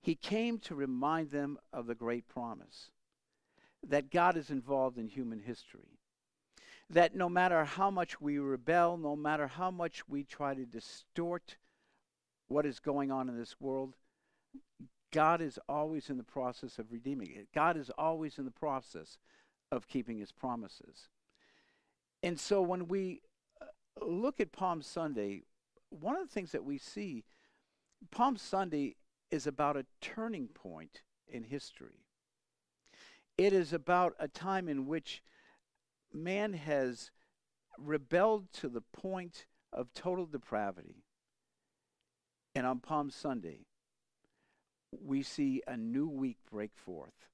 he 0.00 0.14
came 0.14 0.58
to 0.60 0.74
remind 0.74 1.32
them 1.32 1.58
of 1.70 1.86
the 1.86 1.94
great 1.94 2.26
promise 2.28 2.90
that 3.86 4.10
God 4.10 4.38
is 4.38 4.48
involved 4.48 4.96
in 4.96 5.08
human 5.08 5.40
history. 5.40 5.98
That 6.92 7.14
no 7.14 7.28
matter 7.28 7.64
how 7.64 7.90
much 7.90 8.20
we 8.20 8.38
rebel, 8.38 8.96
no 8.98 9.16
matter 9.16 9.46
how 9.46 9.70
much 9.70 10.06
we 10.08 10.24
try 10.24 10.54
to 10.54 10.66
distort 10.66 11.56
what 12.48 12.66
is 12.66 12.80
going 12.80 13.10
on 13.10 13.28
in 13.28 13.36
this 13.36 13.58
world, 13.58 13.96
God 15.10 15.40
is 15.40 15.58
always 15.68 16.10
in 16.10 16.18
the 16.18 16.22
process 16.22 16.78
of 16.78 16.92
redeeming 16.92 17.32
it. 17.34 17.48
God 17.54 17.76
is 17.76 17.90
always 17.96 18.38
in 18.38 18.44
the 18.44 18.50
process 18.50 19.18
of 19.70 19.88
keeping 19.88 20.18
his 20.18 20.32
promises. 20.32 21.08
And 22.22 22.38
so 22.38 22.60
when 22.62 22.88
we 22.88 23.22
uh, 23.60 23.66
look 24.04 24.38
at 24.38 24.52
Palm 24.52 24.82
Sunday, 24.82 25.44
one 25.88 26.16
of 26.16 26.22
the 26.22 26.32
things 26.32 26.52
that 26.52 26.64
we 26.64 26.78
see, 26.78 27.24
Palm 28.10 28.36
Sunday 28.36 28.96
is 29.30 29.46
about 29.46 29.76
a 29.76 29.86
turning 30.00 30.48
point 30.48 31.02
in 31.26 31.44
history. 31.44 32.04
It 33.38 33.52
is 33.52 33.72
about 33.72 34.14
a 34.18 34.28
time 34.28 34.68
in 34.68 34.86
which 34.86 35.22
man 36.14 36.52
has 36.52 37.10
rebelled 37.78 38.52
to 38.54 38.68
the 38.68 38.80
point 38.80 39.46
of 39.72 39.92
total 39.94 40.26
depravity. 40.26 41.04
And 42.54 42.66
on 42.66 42.80
Palm 42.80 43.10
Sunday, 43.10 43.66
we 44.90 45.22
see 45.22 45.62
a 45.66 45.76
new 45.76 46.06
week 46.06 46.38
break 46.50 46.72
forth. 46.74 47.28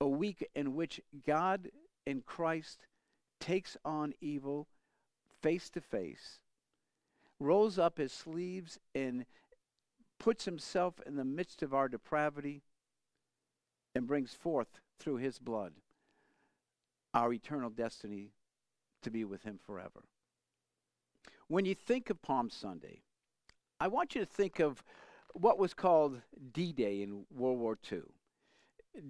A 0.00 0.08
week 0.08 0.46
in 0.54 0.74
which 0.74 1.00
God 1.26 1.70
in 2.06 2.22
Christ 2.22 2.86
takes 3.40 3.76
on 3.84 4.14
evil 4.20 4.68
face 5.42 5.68
to 5.70 5.80
face, 5.80 6.40
rolls 7.40 7.78
up 7.78 7.98
his 7.98 8.12
sleeves, 8.12 8.78
and 8.94 9.26
puts 10.18 10.44
himself 10.44 11.00
in 11.06 11.16
the 11.16 11.24
midst 11.24 11.62
of 11.62 11.74
our 11.74 11.88
depravity 11.88 12.62
and 13.94 14.06
brings 14.06 14.34
forth 14.34 14.80
through 14.98 15.16
his 15.16 15.38
blood 15.38 15.72
our 17.16 17.32
eternal 17.32 17.70
destiny 17.70 18.28
to 19.02 19.10
be 19.10 19.24
with 19.24 19.42
him 19.42 19.58
forever. 19.66 20.04
When 21.48 21.64
you 21.64 21.74
think 21.74 22.10
of 22.10 22.20
Palm 22.20 22.50
Sunday, 22.50 23.00
I 23.80 23.88
want 23.88 24.14
you 24.14 24.20
to 24.20 24.26
think 24.26 24.60
of 24.60 24.84
what 25.32 25.58
was 25.58 25.72
called 25.72 26.20
D 26.52 26.72
Day 26.72 27.02
in 27.02 27.24
World 27.34 27.58
War 27.58 27.78
II. 27.90 28.02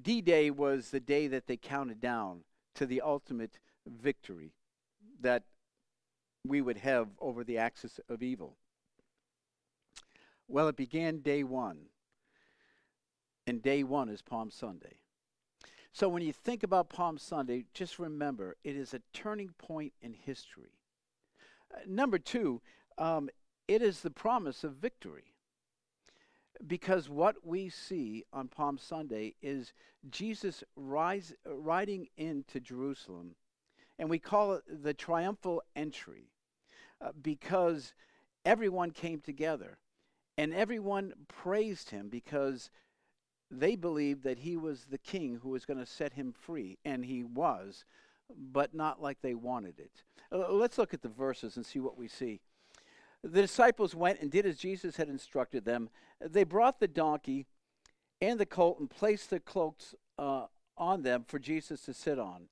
D 0.02 0.20
Day 0.20 0.52
was 0.52 0.90
the 0.90 1.00
day 1.00 1.26
that 1.26 1.48
they 1.48 1.56
counted 1.56 2.00
down 2.00 2.42
to 2.76 2.86
the 2.86 3.00
ultimate 3.00 3.58
victory 3.84 4.52
that 5.20 5.42
we 6.46 6.60
would 6.60 6.78
have 6.78 7.08
over 7.18 7.42
the 7.42 7.58
axis 7.58 7.98
of 8.08 8.22
evil. 8.22 8.56
Well, 10.46 10.68
it 10.68 10.76
began 10.76 11.22
day 11.22 11.42
one, 11.42 11.86
and 13.48 13.60
day 13.60 13.82
one 13.82 14.08
is 14.08 14.22
Palm 14.22 14.52
Sunday. 14.52 14.98
So 15.96 16.10
when 16.10 16.22
you 16.22 16.34
think 16.34 16.62
about 16.62 16.90
Palm 16.90 17.16
Sunday, 17.16 17.64
just 17.72 17.98
remember 17.98 18.58
it 18.62 18.76
is 18.76 18.92
a 18.92 19.00
turning 19.14 19.54
point 19.56 19.94
in 20.02 20.12
history. 20.12 20.76
Uh, 21.74 21.78
number 21.86 22.18
two, 22.18 22.60
um, 22.98 23.30
it 23.66 23.80
is 23.80 24.00
the 24.00 24.10
promise 24.10 24.62
of 24.62 24.74
victory. 24.74 25.32
Because 26.66 27.08
what 27.08 27.36
we 27.46 27.70
see 27.70 28.26
on 28.30 28.48
Palm 28.48 28.76
Sunday 28.76 29.36
is 29.40 29.72
Jesus 30.10 30.62
rise, 30.76 31.32
riding 31.46 32.08
into 32.18 32.60
Jerusalem, 32.60 33.34
and 33.98 34.10
we 34.10 34.18
call 34.18 34.52
it 34.52 34.64
the 34.68 34.92
triumphal 34.92 35.62
entry 35.74 36.28
uh, 37.00 37.12
because 37.22 37.94
everyone 38.44 38.90
came 38.90 39.22
together 39.22 39.78
and 40.36 40.52
everyone 40.52 41.14
praised 41.26 41.88
him 41.88 42.10
because 42.10 42.70
they 43.50 43.76
believed 43.76 44.24
that 44.24 44.38
he 44.38 44.56
was 44.56 44.86
the 44.86 44.98
king 44.98 45.40
who 45.42 45.50
was 45.50 45.64
going 45.64 45.78
to 45.78 45.86
set 45.86 46.14
him 46.14 46.32
free, 46.32 46.78
and 46.84 47.04
he 47.04 47.22
was, 47.22 47.84
but 48.52 48.74
not 48.74 49.00
like 49.00 49.20
they 49.22 49.34
wanted 49.34 49.78
it. 49.78 50.02
Uh, 50.32 50.52
let's 50.52 50.78
look 50.78 50.92
at 50.92 51.02
the 51.02 51.08
verses 51.08 51.56
and 51.56 51.64
see 51.64 51.78
what 51.78 51.96
we 51.96 52.08
see. 52.08 52.40
The 53.22 53.42
disciples 53.42 53.94
went 53.94 54.20
and 54.20 54.30
did 54.30 54.46
as 54.46 54.56
Jesus 54.58 54.96
had 54.96 55.08
instructed 55.08 55.64
them. 55.64 55.88
They 56.20 56.44
brought 56.44 56.80
the 56.80 56.88
donkey 56.88 57.46
and 58.20 58.38
the 58.38 58.46
colt 58.46 58.78
and 58.78 58.90
placed 58.90 59.30
the 59.30 59.40
cloaks 59.40 59.94
uh, 60.18 60.46
on 60.76 61.02
them 61.02 61.24
for 61.26 61.38
Jesus 61.38 61.82
to 61.82 61.94
sit 61.94 62.18
on. 62.18 62.48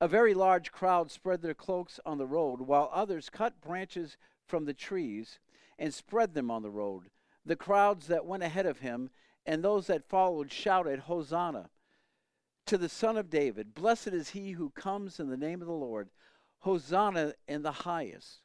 A 0.00 0.08
very 0.08 0.34
large 0.34 0.72
crowd 0.72 1.10
spread 1.10 1.42
their 1.42 1.54
cloaks 1.54 2.00
on 2.04 2.18
the 2.18 2.26
road, 2.26 2.62
while 2.62 2.90
others 2.92 3.30
cut 3.30 3.60
branches 3.60 4.16
from 4.46 4.64
the 4.64 4.74
trees 4.74 5.38
and 5.78 5.94
spread 5.94 6.34
them 6.34 6.50
on 6.50 6.62
the 6.62 6.70
road. 6.70 7.04
The 7.46 7.56
crowds 7.56 8.06
that 8.08 8.26
went 8.26 8.42
ahead 8.42 8.66
of 8.66 8.80
him 8.80 9.10
and 9.46 9.62
those 9.62 9.86
that 9.86 10.08
followed 10.08 10.50
shouted, 10.50 11.00
Hosanna 11.00 11.70
to 12.66 12.78
the 12.78 12.88
Son 12.88 13.16
of 13.16 13.30
David. 13.30 13.74
Blessed 13.74 14.08
is 14.08 14.30
he 14.30 14.52
who 14.52 14.70
comes 14.70 15.20
in 15.20 15.28
the 15.28 15.36
name 15.36 15.60
of 15.60 15.68
the 15.68 15.74
Lord. 15.74 16.08
Hosanna 16.60 17.34
in 17.46 17.62
the 17.62 17.72
highest. 17.72 18.40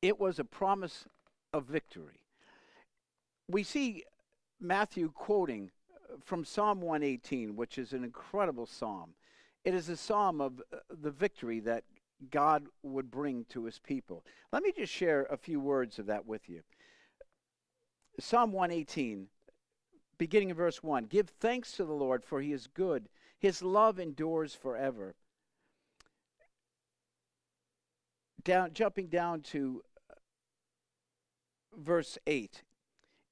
It 0.00 0.18
was 0.18 0.38
a 0.38 0.44
promise 0.44 1.06
of 1.52 1.64
victory. 1.64 2.20
We 3.48 3.62
see 3.62 4.04
Matthew 4.58 5.10
quoting 5.12 5.70
from 6.24 6.44
Psalm 6.44 6.80
118, 6.80 7.56
which 7.56 7.76
is 7.76 7.92
an 7.92 8.04
incredible 8.04 8.66
psalm. 8.66 9.10
It 9.64 9.74
is 9.74 9.88
a 9.88 9.96
psalm 9.96 10.40
of 10.40 10.62
uh, 10.72 10.78
the 11.02 11.10
victory 11.10 11.60
that 11.60 11.84
God 12.30 12.66
would 12.82 13.10
bring 13.10 13.44
to 13.50 13.64
his 13.64 13.78
people. 13.78 14.24
Let 14.52 14.62
me 14.62 14.72
just 14.74 14.92
share 14.92 15.24
a 15.24 15.36
few 15.36 15.60
words 15.60 15.98
of 15.98 16.06
that 16.06 16.26
with 16.26 16.48
you. 16.48 16.62
Psalm 18.18 18.52
118 18.52 19.26
beginning 20.22 20.50
in 20.50 20.56
verse 20.56 20.84
1 20.84 21.06
Give 21.06 21.28
thanks 21.28 21.72
to 21.72 21.84
the 21.84 21.92
Lord, 21.92 22.24
for 22.24 22.40
he 22.40 22.52
is 22.52 22.68
good, 22.68 23.08
his 23.40 23.60
love 23.60 23.98
endures 23.98 24.54
forever. 24.54 25.16
Down, 28.44 28.70
jumping 28.72 29.08
down 29.08 29.40
to 29.42 29.82
uh, 30.10 30.14
verse 31.76 32.18
8 32.26 32.62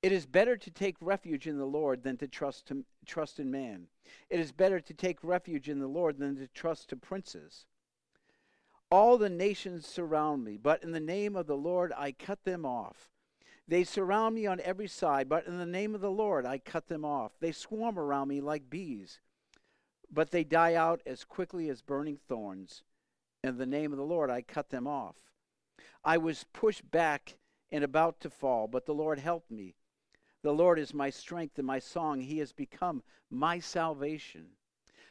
it 0.03 0.13
is 0.13 0.25
better 0.25 0.57
to 0.57 0.71
take 0.71 0.97
refuge 1.01 1.47
in 1.47 1.59
the 1.59 1.67
Lord 1.67 2.03
than 2.03 2.17
to 2.19 2.27
trust, 2.27 2.67
to, 2.69 2.85
trust 3.05 3.39
in 3.39 3.51
man. 3.51 3.87
It 4.31 4.41
is 4.41 4.51
better 4.51 4.81
to 4.81 4.95
take 4.95 5.23
refuge 5.23 5.69
in 5.69 5.79
the 5.79 5.87
Lord 5.87 6.19
than 6.19 6.37
to 6.37 6.49
trust 6.49 6.89
to 6.89 6.97
princes. 6.97 7.67
All 8.91 9.19
the 9.19 9.29
nations 9.29 9.87
surround 9.87 10.43
me, 10.43 10.57
but 10.57 10.83
in 10.83 10.93
the 10.93 11.01
name 11.01 11.37
of 11.37 11.47
the 11.47 11.57
Lord 11.57 11.93
I 11.97 12.13
cut 12.13 12.45
them 12.45 12.65
off. 12.65 13.11
They 13.71 13.85
surround 13.85 14.35
me 14.35 14.47
on 14.47 14.59
every 14.63 14.89
side, 14.89 15.29
but 15.29 15.47
in 15.47 15.57
the 15.57 15.65
name 15.65 15.95
of 15.95 16.01
the 16.01 16.11
Lord 16.11 16.45
I 16.45 16.59
cut 16.59 16.89
them 16.89 17.05
off. 17.05 17.39
They 17.39 17.53
swarm 17.53 18.01
around 18.01 18.27
me 18.27 18.41
like 18.41 18.69
bees, 18.69 19.21
but 20.11 20.33
they 20.33 20.43
die 20.43 20.75
out 20.75 21.01
as 21.07 21.23
quickly 21.23 21.69
as 21.69 21.81
burning 21.81 22.17
thorns. 22.17 22.83
In 23.45 23.59
the 23.59 23.67
name 23.67 23.93
of 23.93 23.99
the 23.99 24.05
Lord 24.05 24.29
I 24.29 24.43
cut 24.43 24.71
them 24.71 24.89
off. 24.89 25.15
I 26.05 26.19
was 26.19 26.47
pushed 26.53 26.91
back 26.91 27.37
and 27.71 27.85
about 27.85 28.19
to 28.23 28.29
fall, 28.29 28.67
but 28.67 28.87
the 28.87 28.93
Lord 28.93 29.21
helped 29.21 29.53
me. 29.53 29.77
The 30.43 30.53
Lord 30.53 30.81
is 30.81 30.93
my 30.93 31.11
strength 31.11 31.57
and 31.57 31.67
my 31.67 31.79
song. 31.79 32.23
He 32.23 32.39
has 32.39 32.51
become 32.51 33.05
my 33.31 33.61
salvation. 33.61 34.47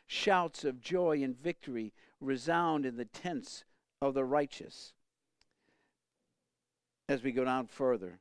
Shouts 0.06 0.66
of 0.66 0.82
joy 0.82 1.24
and 1.24 1.34
victory 1.34 1.94
resound 2.20 2.86
in 2.86 2.98
the 2.98 3.06
tents 3.06 3.64
of 4.02 4.16
the 4.16 4.26
righteous. 4.26 4.92
As 7.08 7.24
we 7.24 7.32
go 7.32 7.46
down 7.46 7.66
further, 7.66 8.20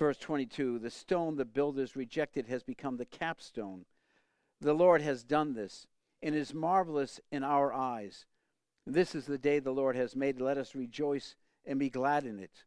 Verse 0.00 0.16
22 0.16 0.78
The 0.78 0.88
stone 0.88 1.36
the 1.36 1.44
builders 1.44 1.94
rejected 1.94 2.46
has 2.46 2.62
become 2.62 2.96
the 2.96 3.04
capstone. 3.04 3.84
The 4.58 4.72
Lord 4.72 5.02
has 5.02 5.22
done 5.22 5.52
this, 5.52 5.86
and 6.22 6.34
is 6.34 6.54
marvelous 6.54 7.20
in 7.30 7.44
our 7.44 7.70
eyes. 7.70 8.24
This 8.86 9.14
is 9.14 9.26
the 9.26 9.36
day 9.36 9.58
the 9.58 9.72
Lord 9.72 9.96
has 9.96 10.16
made. 10.16 10.40
Let 10.40 10.56
us 10.56 10.74
rejoice 10.74 11.34
and 11.66 11.78
be 11.78 11.90
glad 11.90 12.24
in 12.24 12.38
it. 12.38 12.64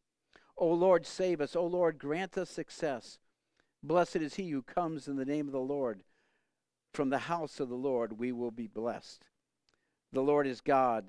O 0.56 0.68
Lord, 0.68 1.08
save 1.08 1.42
us. 1.42 1.56
O 1.56 1.66
Lord, 1.66 1.98
grant 1.98 2.38
us 2.38 2.52
success. 2.52 3.18
Blessed 3.82 4.18
is 4.18 4.36
he 4.36 4.52
who 4.52 4.62
comes 4.62 5.08
in 5.08 5.16
the 5.16 5.26
name 5.26 5.48
of 5.48 5.54
the 5.54 5.60
Lord. 5.60 6.04
From 6.94 7.10
the 7.10 7.18
house 7.18 7.60
of 7.60 7.68
the 7.68 7.74
Lord 7.74 8.20
we 8.20 8.32
will 8.32 8.52
be 8.52 8.68
blessed. 8.68 9.26
The 10.12 10.22
Lord 10.22 10.46
is 10.46 10.62
God. 10.62 11.06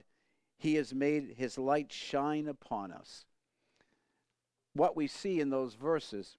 He 0.57 0.77
has 0.77 0.95
made 0.95 1.35
his 1.37 1.59
light 1.59 1.93
shine 1.93 2.49
upon 2.49 2.93
us. 2.93 3.27
What 4.75 4.97
we 4.97 5.07
see 5.07 5.41
in 5.41 5.51
those 5.51 5.75
verses 5.75 6.37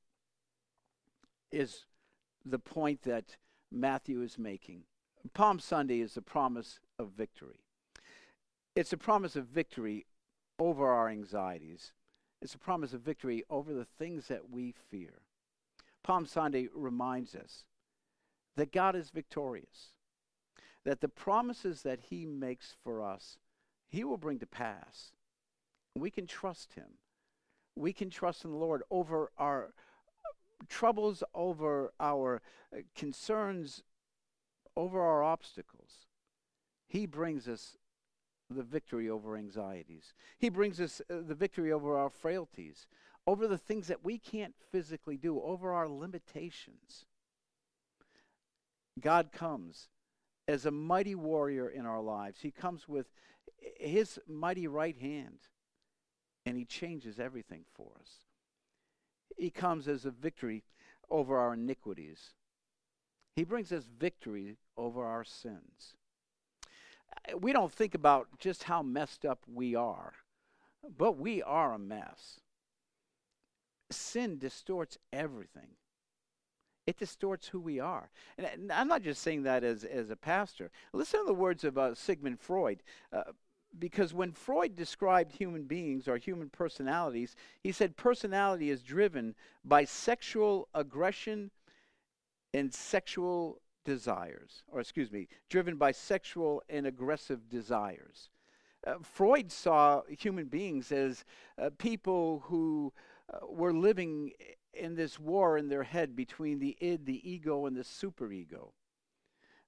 is 1.51 1.85
the 2.45 2.59
point 2.59 3.03
that 3.03 3.37
Matthew 3.71 4.21
is 4.21 4.37
making. 4.37 4.83
Palm 5.33 5.59
Sunday 5.59 6.01
is 6.01 6.17
a 6.17 6.21
promise 6.21 6.79
of 6.99 7.11
victory. 7.17 7.61
It's 8.75 8.93
a 8.93 8.97
promise 8.97 9.35
of 9.35 9.45
victory 9.47 10.05
over 10.59 10.87
our 10.87 11.09
anxieties. 11.09 11.93
It's 12.41 12.53
a 12.53 12.59
promise 12.59 12.93
of 12.93 13.01
victory 13.01 13.43
over 13.49 13.73
the 13.73 13.85
things 13.85 14.27
that 14.27 14.49
we 14.49 14.73
fear. 14.89 15.21
Palm 16.03 16.25
Sunday 16.25 16.67
reminds 16.75 17.33
us 17.35 17.63
that 18.57 18.71
God 18.71 18.95
is 18.95 19.09
victorious, 19.09 19.93
that 20.83 21.01
the 21.01 21.09
promises 21.09 21.81
that 21.81 21.99
He 22.09 22.25
makes 22.25 22.75
for 22.83 23.01
us, 23.01 23.37
He 23.87 24.03
will 24.03 24.17
bring 24.17 24.39
to 24.39 24.45
pass. 24.45 25.13
We 25.95 26.11
can 26.11 26.27
trust 26.27 26.73
Him. 26.73 26.97
We 27.75 27.93
can 27.93 28.09
trust 28.09 28.45
in 28.45 28.51
the 28.51 28.57
Lord 28.57 28.83
over 28.89 29.31
our 29.37 29.73
troubles, 30.69 31.23
over 31.33 31.91
our 31.99 32.41
uh, 32.73 32.79
concerns, 32.95 33.83
over 34.75 35.01
our 35.01 35.23
obstacles. 35.23 36.07
He 36.87 37.05
brings 37.05 37.47
us 37.47 37.77
the 38.49 38.63
victory 38.63 39.09
over 39.09 39.35
anxieties. 39.35 40.13
He 40.37 40.49
brings 40.49 40.79
us 40.79 41.01
uh, 41.09 41.15
the 41.27 41.35
victory 41.35 41.71
over 41.71 41.97
our 41.97 42.09
frailties, 42.09 42.87
over 43.27 43.47
the 43.47 43.57
things 43.57 43.87
that 43.87 44.03
we 44.03 44.17
can't 44.17 44.53
physically 44.71 45.17
do, 45.17 45.41
over 45.41 45.73
our 45.73 45.87
limitations. 45.87 47.05
God 48.99 49.31
comes 49.31 49.89
as 50.47 50.65
a 50.65 50.71
mighty 50.71 51.15
warrior 51.15 51.67
in 51.67 51.85
our 51.85 52.01
lives. 52.01 52.41
He 52.41 52.51
comes 52.51 52.87
with 52.87 53.07
his 53.77 54.19
mighty 54.27 54.67
right 54.67 54.97
hand, 54.97 55.39
and 56.45 56.57
he 56.57 56.65
changes 56.65 57.19
everything 57.19 57.65
for 57.73 57.87
us. 57.99 58.09
He 59.37 59.49
comes 59.49 59.87
as 59.87 60.05
a 60.05 60.11
victory 60.11 60.63
over 61.09 61.37
our 61.37 61.53
iniquities. 61.53 62.31
He 63.35 63.43
brings 63.43 63.71
us 63.71 63.83
victory 63.99 64.57
over 64.77 65.03
our 65.03 65.23
sins. 65.23 65.95
We 67.39 67.53
don't 67.53 67.73
think 67.73 67.95
about 67.95 68.27
just 68.39 68.63
how 68.63 68.83
messed 68.83 69.25
up 69.25 69.39
we 69.51 69.75
are, 69.75 70.13
but 70.97 71.17
we 71.17 71.41
are 71.41 71.73
a 71.73 71.79
mess. 71.79 72.39
Sin 73.91 74.37
distorts 74.37 74.97
everything. 75.11 75.75
It 76.87 76.99
distorts 76.99 77.47
who 77.47 77.59
we 77.59 77.79
are. 77.79 78.11
And 78.37 78.71
I'm 78.71 78.87
not 78.87 79.01
just 79.01 79.23
saying 79.23 79.43
that 79.43 79.63
as, 79.63 79.83
as 79.83 80.11
a 80.11 80.15
pastor. 80.15 80.69
Listen 80.93 81.21
to 81.21 81.25
the 81.25 81.33
words 81.33 81.63
of 81.63 81.77
uh, 81.77 81.95
Sigmund 81.95 82.39
Freud. 82.39 82.83
Uh, 83.11 83.23
because 83.79 84.13
when 84.13 84.31
Freud 84.31 84.75
described 84.75 85.31
human 85.31 85.63
beings 85.63 86.07
or 86.07 86.17
human 86.17 86.49
personalities, 86.49 87.35
he 87.61 87.71
said 87.71 87.97
personality 87.97 88.69
is 88.69 88.81
driven 88.81 89.35
by 89.63 89.85
sexual 89.85 90.67
aggression 90.73 91.51
and 92.53 92.73
sexual 92.73 93.61
desires, 93.83 94.63
or 94.67 94.79
excuse 94.79 95.11
me, 95.11 95.27
driven 95.49 95.75
by 95.75 95.91
sexual 95.91 96.63
and 96.69 96.87
aggressive 96.87 97.49
desires. 97.49 98.29
Uh, 98.85 98.95
Freud 99.01 99.51
saw 99.51 100.01
human 100.07 100.45
beings 100.45 100.91
as 100.91 101.25
uh, 101.57 101.69
people 101.77 102.43
who 102.45 102.93
uh, 103.33 103.45
were 103.47 103.73
living 103.73 104.31
in 104.73 104.95
this 104.95 105.19
war 105.19 105.57
in 105.57 105.69
their 105.69 105.83
head 105.83 106.15
between 106.15 106.59
the 106.59 106.77
id, 106.79 107.05
the 107.05 107.29
ego, 107.29 107.65
and 107.65 107.75
the 107.75 107.81
superego. 107.81 108.71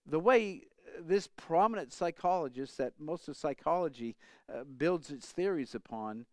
The 0.06 0.20
way 0.20 0.64
this 1.00 1.28
prominent 1.28 1.94
psychologist 1.94 2.78
that 2.78 2.94
most 3.00 3.28
of 3.28 3.38
psychology 3.38 4.16
uh, 4.54 4.64
builds 4.64 5.12
its 5.12 5.28
theories 5.28 5.76
upon, 5.76 6.26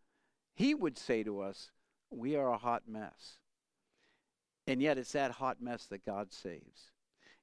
he 0.55 0.75
would 0.75 0.99
say 0.99 1.23
to 1.23 1.41
us, 1.41 1.71
We 2.11 2.37
are 2.37 2.53
a 2.53 2.59
hot 2.59 2.85
mess. 2.89 3.39
And 4.67 4.81
yet 4.81 4.99
it's 4.99 5.13
that 5.13 5.33
hot 5.33 5.61
mess 5.61 5.87
that 5.87 6.07
God 6.07 6.33
saves. 6.33 6.93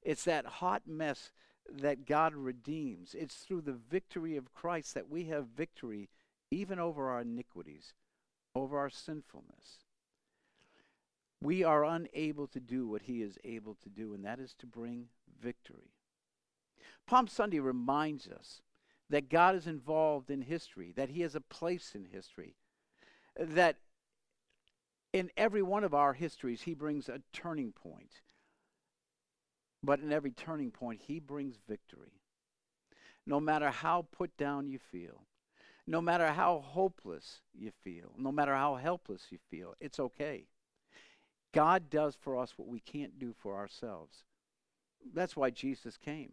It's 0.02 0.24
that 0.24 0.44
hot 0.44 0.82
mess 0.86 1.30
that 1.70 2.06
God 2.06 2.34
redeems. 2.34 3.14
It's 3.14 3.36
through 3.36 3.62
the 3.62 3.78
victory 3.90 4.36
of 4.36 4.52
Christ 4.52 4.94
that 4.94 5.08
we 5.08 5.24
have 5.24 5.46
victory 5.46 6.08
even 6.50 6.78
over 6.78 7.08
our 7.08 7.20
iniquities, 7.20 7.94
over 8.54 8.78
our 8.78 8.90
sinfulness. 8.90 9.84
We 11.40 11.64
are 11.64 11.84
unable 11.84 12.46
to 12.48 12.60
do 12.60 12.86
what 12.86 13.02
he 13.02 13.22
is 13.22 13.38
able 13.44 13.76
to 13.82 13.88
do, 13.88 14.14
and 14.14 14.24
that 14.24 14.38
is 14.38 14.54
to 14.58 14.66
bring 14.66 15.06
victory. 15.40 15.92
Palm 17.06 17.28
Sunday 17.28 17.58
reminds 17.58 18.28
us 18.28 18.60
that 19.10 19.28
God 19.28 19.54
is 19.54 19.66
involved 19.66 20.30
in 20.30 20.42
history, 20.42 20.92
that 20.96 21.10
He 21.10 21.20
has 21.22 21.34
a 21.34 21.40
place 21.40 21.92
in 21.94 22.06
history, 22.06 22.56
that 23.38 23.76
in 25.12 25.30
every 25.36 25.62
one 25.62 25.84
of 25.84 25.94
our 25.94 26.14
histories, 26.14 26.62
He 26.62 26.74
brings 26.74 27.08
a 27.08 27.20
turning 27.32 27.72
point. 27.72 28.20
But 29.82 30.00
in 30.00 30.12
every 30.12 30.30
turning 30.30 30.70
point, 30.70 31.02
He 31.06 31.18
brings 31.18 31.56
victory. 31.68 32.20
No 33.26 33.40
matter 33.40 33.70
how 33.70 34.06
put 34.10 34.36
down 34.36 34.66
you 34.66 34.78
feel, 34.78 35.26
no 35.86 36.00
matter 36.00 36.28
how 36.28 36.60
hopeless 36.64 37.40
you 37.52 37.72
feel, 37.82 38.12
no 38.16 38.32
matter 38.32 38.54
how 38.54 38.76
helpless 38.76 39.26
you 39.30 39.38
feel, 39.50 39.74
it's 39.80 39.98
okay. 39.98 40.46
God 41.52 41.90
does 41.90 42.16
for 42.18 42.38
us 42.38 42.54
what 42.56 42.68
we 42.68 42.80
can't 42.80 43.18
do 43.18 43.34
for 43.36 43.56
ourselves. 43.56 44.24
That's 45.12 45.36
why 45.36 45.50
Jesus 45.50 45.96
came. 45.96 46.32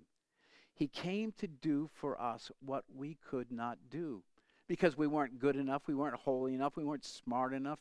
He 0.80 0.88
came 0.88 1.34
to 1.40 1.48
do 1.48 1.90
for 1.94 2.20
us 2.20 2.52
what 2.66 2.86
we 2.96 3.18
could 3.30 3.52
not 3.52 3.78
do 3.90 4.24
because 4.66 4.98
we 4.98 5.08
weren't 5.08 5.38
good 5.38 5.58
enough, 5.58 5.82
we 5.88 5.94
weren't 5.94 6.16
holy 6.16 6.54
enough, 6.54 6.78
we 6.78 6.86
weren't 6.86 7.04
smart 7.04 7.54
enough, 7.54 7.80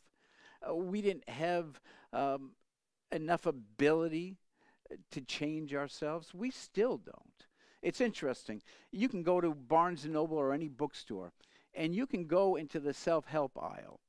uh, 0.68 0.74
we 0.74 1.00
didn't 1.00 1.28
have 1.28 1.80
um, 2.12 2.50
enough 3.12 3.46
ability 3.46 4.36
uh, 4.90 4.96
to 5.12 5.20
change 5.20 5.74
ourselves. 5.74 6.34
We 6.34 6.50
still 6.50 6.96
don't. 6.96 7.46
It's 7.82 8.00
interesting. 8.00 8.62
You 8.90 9.08
can 9.08 9.22
go 9.22 9.40
to 9.40 9.54
Barnes 9.54 10.02
and 10.02 10.14
Noble 10.14 10.36
or 10.36 10.52
any 10.52 10.66
bookstore, 10.66 11.30
and 11.74 11.94
you 11.94 12.04
can 12.04 12.26
go 12.26 12.56
into 12.56 12.80
the 12.80 12.92
self-help 12.92 13.56
aisle. 13.56 14.00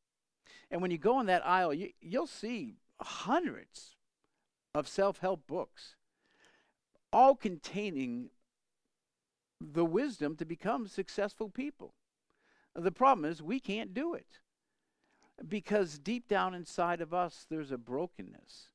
And 0.71 0.82
when 0.82 0.89
you 0.89 0.97
go 0.97 1.19
in 1.19 1.28
that 1.28 1.45
aisle, 1.45 1.75
you, 1.75 1.91
you'll 2.02 2.25
see 2.25 2.78
hundreds 2.99 3.97
of 4.73 4.88
self-help 4.88 5.45
books, 5.45 5.95
all 7.13 7.36
containing 7.36 8.32
the 9.62 9.86
wisdom 9.86 10.36
to 10.38 10.45
become 10.45 10.88
successful 10.88 11.50
people. 11.50 11.93
The 12.76 12.91
problem 12.91 13.30
is 13.30 13.41
we 13.41 13.60
can't 13.60 13.93
do 13.93 14.13
it 14.13 14.39
because 15.48 16.00
deep 16.00 16.28
down 16.28 16.54
inside 16.54 17.02
of 17.02 17.13
us, 17.13 17.45
there's 17.50 17.72
a 17.72 17.78
brokenness. 17.78 18.69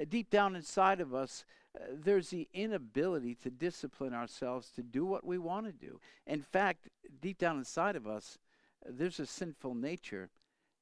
Uh, 0.00 0.04
deep 0.08 0.30
down 0.30 0.56
inside 0.56 1.00
of 1.00 1.14
us, 1.14 1.44
uh, 1.76 1.84
there's 1.92 2.30
the 2.30 2.48
inability 2.52 3.34
to 3.34 3.50
discipline 3.50 4.14
ourselves 4.14 4.70
to 4.70 4.82
do 4.82 5.04
what 5.04 5.24
we 5.24 5.38
want 5.38 5.66
to 5.66 5.72
do. 5.72 6.00
In 6.26 6.42
fact, 6.42 6.88
deep 7.20 7.38
down 7.38 7.58
inside 7.58 7.96
of 7.96 8.06
us, 8.06 8.38
there's 8.88 9.20
a 9.20 9.26
sinful 9.26 9.74
nature 9.74 10.30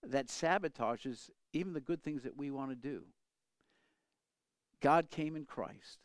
that 0.02 0.28
sabotages 0.28 1.30
even 1.52 1.72
the 1.72 1.80
good 1.80 2.02
things 2.02 2.22
that 2.22 2.36
we 2.36 2.50
want 2.50 2.70
to 2.70 2.76
do. 2.76 3.04
God 4.80 5.10
came 5.10 5.36
in 5.36 5.44
Christ 5.44 5.98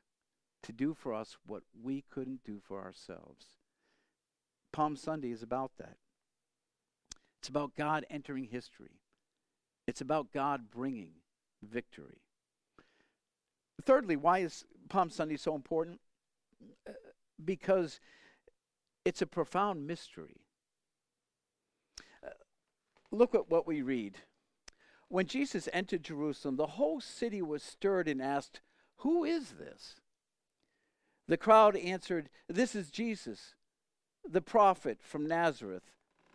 to 0.65 0.73
do 0.73 0.93
for 0.93 1.13
us 1.13 1.38
what 1.45 1.63
we 1.82 2.04
couldn't 2.10 2.43
do 2.43 2.60
for 2.60 2.82
ourselves. 2.82 3.45
Palm 4.73 4.95
Sunday 4.95 5.32
is 5.32 5.43
about 5.43 5.71
that. 5.78 5.97
It's 7.39 7.49
about 7.49 7.75
God 7.75 8.06
entering 8.10 8.45
history, 8.45 8.99
it's 9.88 10.01
about 10.01 10.34
God 10.34 10.71
bringing 10.71 11.12
victory. 11.63 12.21
Thirdly, 13.84 14.15
why 14.15 14.39
is 14.39 14.65
Palm 14.89 15.10
Sunday 15.10 15.38
so 15.38 15.54
important? 15.54 15.99
Uh, 16.89 16.93
because 17.43 17.99
it's 19.04 19.21
a 19.21 19.28
profound 19.28 19.86
mystery. 19.86 20.38
Uh, 22.25 22.30
look 23.12 23.36
at 23.36 23.51
what 23.51 23.67
we 23.67 23.82
read. 23.82 24.17
When 25.10 25.28
Jesus 25.28 25.69
entered 25.71 26.04
Jerusalem, 26.04 26.56
the 26.56 26.65
whole 26.65 26.99
city 26.99 27.41
was 27.41 27.62
stirred 27.62 28.08
and 28.08 28.21
asked, 28.21 28.62
Who 28.97 29.23
is 29.23 29.51
this? 29.51 29.97
The 31.28 31.38
crowd 31.38 31.76
answered, 31.76 32.30
This 32.48 32.76
is 32.76 32.92
Jesus, 32.92 33.56
the 34.30 34.42
prophet 34.42 35.00
from 35.02 35.28
Nazareth 35.28 35.84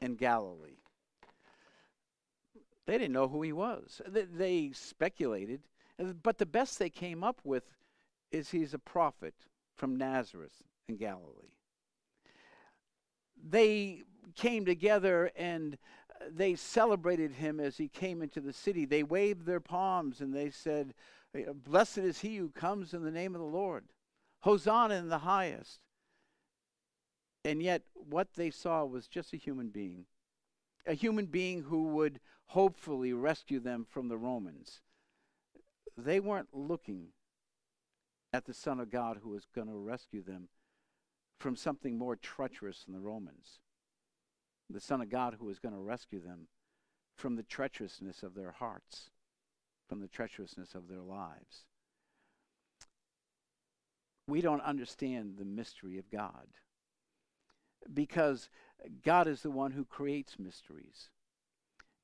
in 0.00 0.16
Galilee. 0.16 0.78
They 2.86 2.98
didn't 2.98 3.12
know 3.12 3.28
who 3.28 3.42
he 3.42 3.52
was. 3.52 4.00
They, 4.08 4.72
speculated, 4.72 5.62
but 6.22 6.38
the 6.38 6.46
best 6.46 6.78
they 6.78 6.90
came 6.90 7.22
up 7.22 7.40
with 7.44 7.64
is 8.32 8.50
he's 8.50 8.74
a 8.74 8.78
prophet 8.78 9.34
from 9.76 9.96
Nazareth 9.96 10.62
in 10.88 10.96
Galilee. 10.96 11.54
They 13.42 14.02
came 14.34 14.64
together 14.64 15.30
and 15.36 15.78
they 16.28 16.54
celebrated 16.54 17.32
him 17.32 17.60
as 17.60 17.76
he 17.76 17.88
came 17.88 18.22
into 18.22 18.40
the 18.40 18.52
city. 18.52 18.84
They 18.84 19.02
waved 19.02 19.46
their 19.46 19.60
palms 19.60 20.20
and 20.20 20.34
they 20.34 20.50
said, 20.50 20.94
Blessed 21.64 21.98
is 21.98 22.20
he 22.20 22.36
who 22.36 22.50
comes 22.50 22.92
in 22.92 23.04
the 23.04 23.10
name 23.10 23.34
of 23.34 23.40
the 23.40 23.46
Lord. 23.46 23.84
Hosanna 24.40 24.94
in 24.94 25.08
the 25.08 25.18
highest. 25.18 25.80
And 27.44 27.62
yet, 27.62 27.82
what 27.94 28.34
they 28.34 28.50
saw 28.50 28.84
was 28.84 29.08
just 29.08 29.32
a 29.32 29.38
human 29.38 29.68
being, 29.68 30.06
a 30.86 30.94
human 30.94 31.26
being 31.26 31.62
who 31.62 31.84
would 31.88 32.20
hopefully 32.46 33.12
rescue 33.12 33.60
them 33.60 33.86
from 33.88 34.08
the 34.08 34.18
Romans. 34.18 34.80
They 35.96 36.20
weren't 36.20 36.48
looking 36.52 37.08
at 38.32 38.44
the 38.44 38.54
Son 38.54 38.80
of 38.80 38.90
God 38.90 39.18
who 39.22 39.30
was 39.30 39.46
going 39.54 39.68
to 39.68 39.76
rescue 39.76 40.22
them 40.22 40.48
from 41.38 41.56
something 41.56 41.96
more 41.96 42.16
treacherous 42.16 42.84
than 42.84 42.94
the 42.94 43.00
Romans. 43.00 43.60
The 44.68 44.80
Son 44.80 45.00
of 45.00 45.08
God 45.08 45.36
who 45.38 45.46
was 45.46 45.58
going 45.58 45.74
to 45.74 45.80
rescue 45.80 46.20
them 46.20 46.48
from 47.16 47.36
the 47.36 47.42
treacherousness 47.42 48.22
of 48.22 48.34
their 48.34 48.52
hearts, 48.52 49.10
from 49.88 50.00
the 50.00 50.08
treacherousness 50.08 50.74
of 50.74 50.88
their 50.88 51.00
lives. 51.00 51.64
We 54.30 54.40
don't 54.40 54.62
understand 54.62 55.34
the 55.38 55.44
mystery 55.44 55.98
of 55.98 56.10
God 56.10 56.46
because 57.92 58.48
God 59.04 59.26
is 59.26 59.42
the 59.42 59.50
one 59.50 59.72
who 59.72 59.84
creates 59.84 60.38
mysteries. 60.38 61.10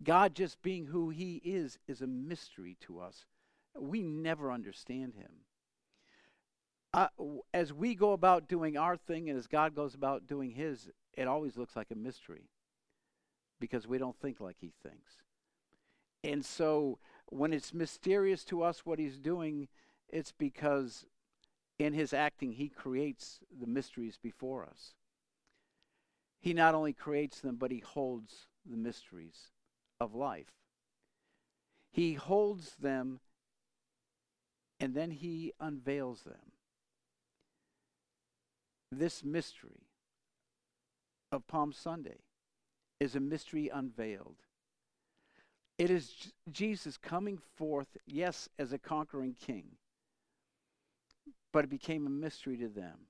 God 0.02 0.34
just 0.34 0.60
being 0.60 0.86
who 0.86 1.10
he 1.10 1.40
is 1.44 1.78
is 1.86 2.02
a 2.02 2.06
mystery 2.06 2.76
to 2.80 2.98
us. 2.98 3.24
We 3.78 4.02
never 4.02 4.50
understand 4.50 5.14
him. 5.14 5.30
Uh, 6.92 7.08
as 7.54 7.72
we 7.72 7.94
go 7.94 8.12
about 8.12 8.48
doing 8.48 8.76
our 8.76 8.96
thing 8.96 9.28
and 9.28 9.38
as 9.38 9.46
God 9.46 9.74
goes 9.74 9.94
about 9.94 10.26
doing 10.26 10.50
his, 10.50 10.88
it 11.14 11.28
always 11.28 11.56
looks 11.56 11.76
like 11.76 11.90
a 11.92 11.96
mystery 11.96 12.48
because 13.60 13.86
we 13.86 13.98
don't 13.98 14.18
think 14.18 14.40
like 14.40 14.56
he 14.60 14.72
thinks. 14.82 15.22
And 16.24 16.44
so 16.44 16.98
when 17.26 17.52
it's 17.52 17.72
mysterious 17.72 18.44
to 18.46 18.62
us 18.62 18.84
what 18.84 18.98
he's 18.98 19.18
doing, 19.18 19.68
it's 20.08 20.32
because 20.32 21.06
in 21.78 21.92
his 21.92 22.12
acting 22.12 22.52
he 22.52 22.68
creates 22.68 23.40
the 23.58 23.66
mysteries 23.66 24.18
before 24.22 24.64
us. 24.64 24.94
He 26.40 26.52
not 26.52 26.74
only 26.74 26.92
creates 26.92 27.40
them, 27.40 27.56
but 27.56 27.70
he 27.70 27.80
holds 27.80 28.46
the 28.64 28.76
mysteries 28.76 29.50
of 30.00 30.14
life. 30.14 30.52
He 31.92 32.14
holds 32.14 32.76
them 32.76 33.20
and 34.78 34.94
then 34.94 35.10
he 35.10 35.52
unveils 35.58 36.22
them. 36.22 36.52
This 38.92 39.24
mystery 39.24 39.88
of 41.32 41.46
Palm 41.46 41.72
Sunday 41.72 42.18
is 43.00 43.16
a 43.16 43.20
mystery 43.20 43.68
unveiled. 43.68 44.36
It 45.78 45.90
is 45.90 46.32
Jesus 46.50 46.96
coming 46.96 47.38
forth, 47.56 47.96
yes, 48.06 48.48
as 48.58 48.72
a 48.72 48.78
conquering 48.78 49.34
king, 49.38 49.64
but 51.56 51.64
it 51.64 51.70
became 51.70 52.06
a 52.06 52.10
mystery 52.10 52.58
to 52.58 52.68
them 52.68 53.06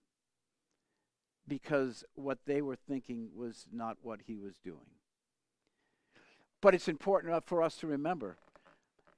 because 1.49 2.05
what 2.15 2.39
they 2.47 2.63
were 2.63 2.77
thinking 2.77 3.31
was 3.35 3.67
not 3.73 3.97
what 4.03 4.21
he 4.25 4.37
was 4.37 4.55
doing. 4.63 4.95
But 6.61 6.73
it's 6.73 6.87
important 6.87 7.45
for 7.45 7.61
us 7.61 7.75
to 7.79 7.89
remember 7.89 8.37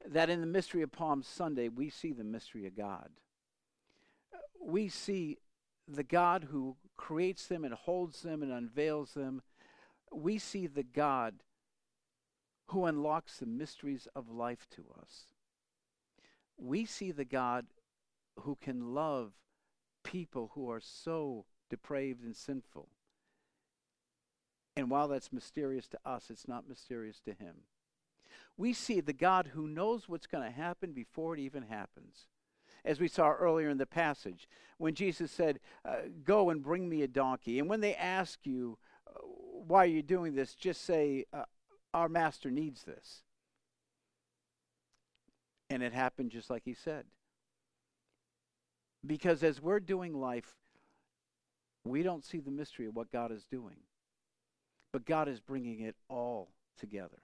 that 0.07 0.31
in 0.31 0.41
the 0.41 0.47
mystery 0.47 0.81
of 0.81 0.93
Palm 0.93 1.23
Sunday, 1.23 1.69
we 1.69 1.91
see 1.91 2.11
the 2.15 2.25
mystery 2.25 2.67
of 2.67 2.75
God. 2.75 3.11
We 4.65 4.89
see 4.89 5.37
the 5.87 6.05
God 6.05 6.49
who 6.51 6.77
creates 6.97 7.49
them 7.49 7.67
and 7.67 7.75
holds 7.75 8.23
them 8.23 8.43
and 8.43 8.51
unveils 8.51 9.13
them. 9.13 9.43
We 10.11 10.39
see 10.39 10.67
the 10.67 10.85
God 10.85 11.35
who 12.69 12.87
unlocks 12.87 13.41
the 13.41 13.47
mysteries 13.47 14.09
of 14.17 14.31
life 14.31 14.67
to 14.77 14.87
us. 15.03 15.25
We 16.57 16.87
see 16.87 17.11
the 17.11 17.27
God 17.27 17.67
who 18.41 18.57
can 18.61 18.95
love 18.95 19.33
people 20.05 20.53
who 20.55 20.71
are 20.71 20.81
so 20.81 21.45
depraved 21.71 22.23
and 22.23 22.35
sinful. 22.35 22.89
And 24.77 24.91
while 24.91 25.09
that's 25.09 25.33
mysterious 25.33 25.89
to 25.89 25.99
us, 26.05 26.31
it's 26.31 26.47
not 26.47 26.69
mysterious 26.69 27.21
to 27.21 27.33
him. 27.33 27.57
We 28.57 28.73
see 28.73 29.01
the 29.01 29.13
God 29.13 29.51
who 29.55 29.69
knows 29.69 30.09
what's 30.09 30.27
going 30.27 30.45
to 30.45 30.57
happen 30.57 30.93
before 30.93 31.35
it 31.35 31.41
even 31.41 31.65
happens. 31.65 32.27
As 32.85 33.01
we 33.01 33.09
saw 33.09 33.31
earlier 33.33 33.69
in 33.69 33.79
the 33.79 33.87
passage, 33.87 34.49
when 34.79 34.95
Jesus 34.95 35.31
said, 35.31 35.61
uh, 35.85 36.03
Go 36.25 36.51
and 36.51 36.63
bring 36.63 36.89
me 36.89 37.03
a 37.03 37.09
donkey. 37.09 37.59
And 37.59 37.69
when 37.69 37.81
they 37.81 37.95
ask 37.95 38.39
you, 38.45 38.79
uh, 39.07 39.19
Why 39.21 39.85
are 39.85 39.87
you 39.87 40.03
doing 40.03 40.35
this? 40.35 40.55
just 40.55 40.85
say, 40.85 41.25
uh, 41.33 41.45
Our 41.93 42.09
master 42.09 42.51
needs 42.51 42.85
this. 42.85 43.23
And 45.71 45.83
it 45.83 45.93
happened 45.93 46.31
just 46.31 46.51
like 46.51 46.63
he 46.65 46.75
said. 46.75 47.05
Because 49.07 49.43
as 49.43 49.63
we're 49.63 49.81
doing 49.81 50.15
life, 50.15 50.55
we 51.85 52.03
don't 52.03 52.25
see 52.25 52.41
the 52.41 52.51
mystery 52.51 52.87
of 52.87 52.97
what 52.97 53.13
God 53.13 53.33
is 53.33 53.47
doing. 53.51 53.77
But 54.93 55.05
God 55.05 55.29
is 55.29 55.41
bringing 55.41 55.81
it 55.81 55.97
all 56.09 56.49
together. 56.79 57.23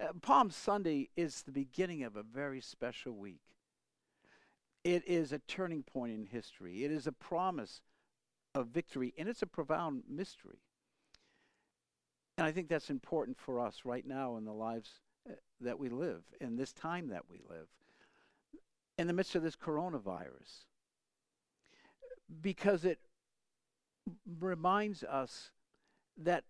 Uh, 0.00 0.12
Palm 0.20 0.50
Sunday 0.50 1.08
is 1.16 1.42
the 1.42 1.52
beginning 1.52 2.02
of 2.02 2.16
a 2.16 2.22
very 2.22 2.60
special 2.60 3.12
week. 3.12 3.40
It 4.82 5.02
is 5.06 5.32
a 5.32 5.38
turning 5.38 5.82
point 5.82 6.12
in 6.12 6.26
history. 6.26 6.84
It 6.84 6.90
is 6.90 7.06
a 7.06 7.12
promise 7.12 7.80
of 8.54 8.68
victory, 8.68 9.14
and 9.16 9.28
it's 9.28 9.42
a 9.42 9.46
profound 9.46 10.02
mystery. 10.08 10.58
And 12.36 12.46
I 12.46 12.52
think 12.52 12.68
that's 12.68 12.90
important 12.90 13.38
for 13.38 13.60
us 13.60 13.80
right 13.84 14.06
now 14.06 14.36
in 14.36 14.44
the 14.44 14.52
lives 14.52 14.90
uh, 15.28 15.34
that 15.60 15.78
we 15.78 15.88
live, 15.88 16.22
in 16.40 16.56
this 16.56 16.72
time 16.72 17.08
that 17.08 17.24
we 17.30 17.40
live, 17.48 17.68
in 18.98 19.06
the 19.06 19.12
midst 19.12 19.34
of 19.34 19.42
this 19.42 19.56
coronavirus. 19.56 20.64
Because 22.40 22.84
it 22.84 22.98
reminds 24.38 25.02
us 25.02 25.50
that 26.16 26.44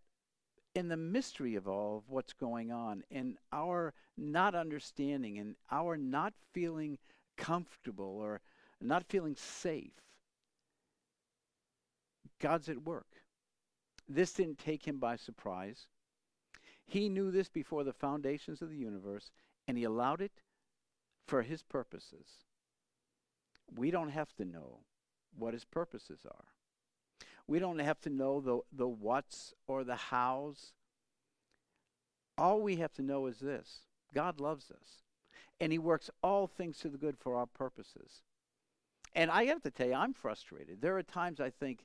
in 0.75 0.89
the 0.89 0.97
mystery 0.97 1.55
of 1.55 1.69
all 1.69 1.99
of 1.99 2.11
what's 2.11 2.33
going 2.33 2.73
on, 2.73 3.05
in 3.11 3.39
our 3.53 3.95
not 4.17 4.55
understanding 4.55 5.39
and 5.39 5.55
our 5.71 5.97
not 5.97 6.35
feeling 6.53 6.99
comfortable 7.37 8.19
or 8.19 8.41
not 8.81 9.05
feeling 9.09 9.37
safe, 9.37 9.93
God's 12.41 12.69
at 12.69 12.85
work. 12.85 13.07
This 14.09 14.33
didn't 14.33 14.59
take 14.59 14.87
him 14.87 14.99
by 14.99 15.17
surprise. 15.17 15.87
He 16.85 17.09
knew 17.09 17.31
this 17.31 17.49
before 17.49 17.85
the 17.85 17.93
foundations 17.93 18.61
of 18.61 18.69
the 18.69 18.77
universe, 18.77 19.31
and 19.67 19.79
he 19.79 19.85
allowed 19.85 20.21
it 20.21 20.43
for 21.27 21.43
his 21.43 21.63
purposes. 21.63 22.27
We 23.75 23.91
don't 23.91 24.11
have 24.11 24.35
to 24.35 24.45
know 24.45 24.81
what 25.37 25.55
his 25.55 25.65
purposes 25.65 26.21
are. 26.27 26.45
We 27.47 27.59
don't 27.59 27.79
have 27.81 28.01
to 28.03 28.11
know 28.11 28.41
the, 28.41 28.61
the 28.73 28.89
what's 28.89 29.53
or 29.67 29.85
the 29.85 29.97
how's. 29.97 30.73
All 32.39 32.61
we 32.61 32.77
have 32.77 32.93
to 32.95 33.03
know 33.03 33.27
is 33.27 33.39
this 33.39 33.83
God 34.15 34.41
loves 34.41 34.71
us, 34.71 35.03
and 35.61 35.71
He 35.71 35.79
works 35.79 36.11
all 36.23 36.47
things 36.47 36.79
to 36.79 36.89
the 36.89 36.99
good 36.99 37.19
for 37.19 37.37
our 37.37 37.47
purposes. 37.47 38.23
And 39.15 39.31
I 39.31 39.45
have 39.45 39.63
to 39.63 39.71
tell 39.71 39.87
you, 39.87 39.95
I'm 39.95 40.15
frustrated. 40.15 40.81
There 40.81 40.97
are 40.97 41.03
times 41.03 41.39
I 41.39 41.51
think, 41.51 41.85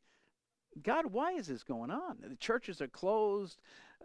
God, 0.82 1.08
why 1.08 1.34
is 1.34 1.48
this 1.48 1.64
going 1.64 1.92
on? 1.92 2.18
The 2.24 2.36
churches 2.38 2.82
are 2.82 2.88
closed, 2.88 3.60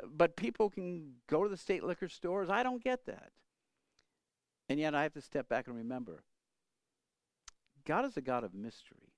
but 0.04 0.36
people 0.36 0.68
can 0.68 1.14
go 1.26 1.42
to 1.42 1.48
the 1.48 1.56
state 1.56 1.84
liquor 1.84 2.08
stores. 2.08 2.50
I 2.50 2.62
don't 2.62 2.84
get 2.84 3.06
that. 3.06 3.30
And 4.68 4.78
yet 4.78 4.94
I 4.94 5.04
have 5.04 5.14
to 5.14 5.22
step 5.22 5.48
back 5.48 5.68
and 5.68 5.76
remember 5.76 6.24
God 7.86 8.04
is 8.06 8.16
a 8.16 8.22
God 8.22 8.44
of 8.44 8.54
mystery. 8.54 9.13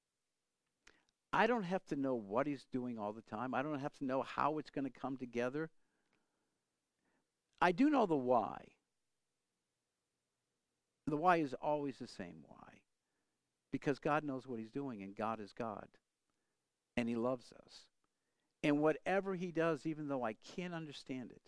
I 1.37 1.47
don't 1.47 1.65
have 1.65 1.85
to 1.89 1.97
know 1.97 2.15
what 2.15 2.47
he's 2.47 2.65
doing 2.73 2.99
all 2.99 3.13
the 3.13 3.21
time. 3.21 3.53
I 3.53 3.61
don't 3.61 3.81
have 3.81 3.93
to 3.99 4.07
know 4.07 4.23
how 4.23 4.57
it's 4.57 4.71
going 4.71 4.91
to 4.91 5.01
come 5.01 5.19
together. 5.19 5.69
I 7.61 7.73
do 7.73 7.91
know 7.91 8.07
the 8.07 8.17
why. 8.17 8.65
The 11.07 11.19
why 11.19 11.37
is 11.37 11.55
always 11.61 11.99
the 11.99 12.09
same 12.09 12.37
why. 12.49 12.81
Because 13.71 13.99
God 13.99 14.25
knows 14.25 14.47
what 14.47 14.59
he's 14.59 14.71
doing, 14.71 15.03
and 15.03 15.15
God 15.15 15.39
is 15.39 15.53
God. 15.53 15.87
And 16.97 17.07
he 17.07 17.17
loves 17.17 17.53
us. 17.53 17.85
And 18.63 18.81
whatever 18.81 19.35
he 19.35 19.53
does, 19.53 19.85
even 19.85 20.09
though 20.09 20.25
I 20.25 20.37
can't 20.57 20.73
understand 20.73 21.33
it, 21.33 21.43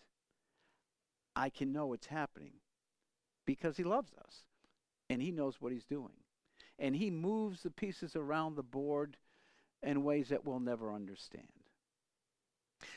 I 1.35 1.49
can 1.49 1.73
know 1.73 1.93
it's 1.93 2.05
happening 2.05 2.53
because 3.47 3.75
he 3.75 3.83
loves 3.83 4.11
us. 4.23 4.43
And 5.09 5.19
he 5.19 5.31
knows 5.31 5.55
what 5.59 5.71
he's 5.71 5.85
doing. 5.85 6.13
And 6.77 6.95
he 6.95 7.09
moves 7.09 7.63
the 7.63 7.71
pieces 7.71 8.15
around 8.15 8.55
the 8.55 8.61
board 8.61 9.17
in 9.83 10.03
ways 10.03 10.29
that 10.29 10.45
we'll 10.45 10.59
never 10.59 10.93
understand. 10.93 11.47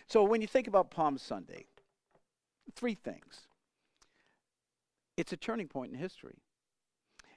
So 0.06 0.22
when 0.22 0.40
you 0.40 0.46
think 0.46 0.66
about 0.68 0.90
Palm 0.90 1.18
Sunday, 1.18 1.66
three 2.74 2.94
things. 2.94 3.46
It's 5.16 5.32
a 5.32 5.36
turning 5.36 5.68
point 5.68 5.92
in 5.92 5.98
history. 5.98 6.38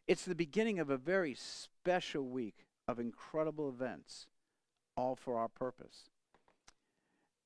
It's 0.08 0.25
the 0.25 0.36
beginning 0.36 0.79
of 0.79 0.89
a 0.89 0.97
very 0.97 1.36
special 1.36 2.23
week 2.23 2.65
of 2.88 2.99
incredible 2.99 3.69
events, 3.69 4.27
all 4.95 5.15
for 5.15 5.38
our 5.38 5.47
purpose. 5.47 6.10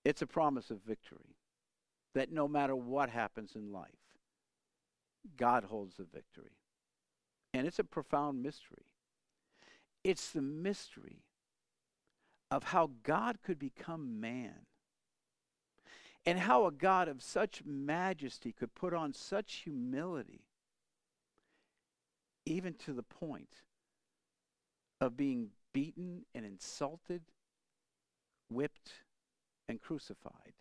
It's 0.04 0.22
a 0.22 0.28
promise 0.28 0.70
of 0.70 0.82
victory 0.86 1.36
that 2.16 2.32
no 2.32 2.48
matter 2.48 2.76
what 2.76 3.10
happens 3.10 3.56
in 3.56 3.72
life, 3.72 3.90
God 5.38 5.66
holds 5.66 5.96
the 5.98 6.04
victory. 6.04 6.58
And 7.54 7.66
it's 7.66 7.80
a 7.80 7.84
profound 7.84 8.44
mystery. 8.44 8.86
It's 10.04 10.32
the 10.32 10.42
mystery 10.42 11.24
of 12.52 12.64
how 12.64 12.92
God 13.04 13.38
could 13.44 13.60
become 13.60 14.20
man 14.20 14.66
and 16.26 16.40
how 16.40 16.66
a 16.66 16.72
God 16.72 17.08
of 17.08 17.22
such 17.22 17.64
majesty 17.66 18.52
could 18.52 18.76
put 18.76 18.94
on 18.94 19.14
such 19.14 19.62
humility, 19.64 20.42
even 22.46 22.74
to 22.74 22.94
the 22.94 23.04
point 23.04 23.62
of 25.00 25.16
being 25.16 25.50
beaten 25.74 26.26
and 26.36 26.46
insulted, 26.46 27.22
whipped, 28.50 28.92
and 29.68 29.80
crucified. 29.80 30.54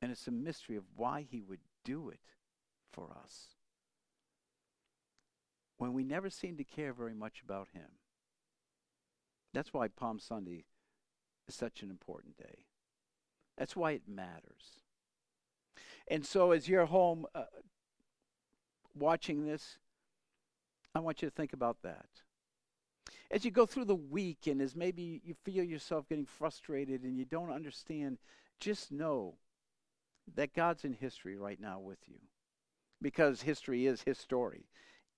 And 0.00 0.12
it's 0.12 0.28
a 0.28 0.32
mystery 0.32 0.76
of 0.76 0.84
why 0.96 1.26
he 1.28 1.40
would 1.40 1.60
do 1.84 2.10
it 2.10 2.20
for 2.92 3.10
us 3.22 3.48
when 5.78 5.94
we 5.94 6.04
never 6.04 6.28
seem 6.28 6.56
to 6.58 6.64
care 6.64 6.92
very 6.92 7.14
much 7.14 7.40
about 7.42 7.68
him. 7.72 7.88
That's 9.52 9.72
why 9.72 9.88
Palm 9.88 10.18
Sunday 10.18 10.64
is 11.48 11.54
such 11.54 11.82
an 11.82 11.90
important 11.90 12.36
day. 12.36 12.66
That's 13.58 13.76
why 13.76 13.92
it 13.92 14.02
matters. 14.08 14.82
And 16.08 16.24
so, 16.24 16.52
as 16.52 16.68
you're 16.68 16.86
home 16.86 17.26
uh, 17.34 17.44
watching 18.94 19.44
this, 19.44 19.78
I 20.94 21.00
want 21.00 21.22
you 21.22 21.28
to 21.28 21.34
think 21.34 21.52
about 21.52 21.82
that. 21.82 22.06
As 23.30 23.44
you 23.44 23.50
go 23.50 23.66
through 23.66 23.84
the 23.84 23.94
week 23.94 24.46
and 24.46 24.60
as 24.60 24.74
maybe 24.74 25.20
you 25.24 25.34
feel 25.44 25.62
yourself 25.62 26.08
getting 26.08 26.26
frustrated 26.26 27.02
and 27.02 27.16
you 27.16 27.24
don't 27.24 27.52
understand, 27.52 28.18
just 28.58 28.90
know 28.90 29.34
that 30.34 30.54
God's 30.54 30.84
in 30.84 30.94
history 30.94 31.36
right 31.36 31.60
now 31.60 31.78
with 31.78 31.98
you. 32.06 32.18
Because 33.00 33.42
history 33.42 33.86
is 33.86 34.02
his 34.02 34.18
story. 34.18 34.66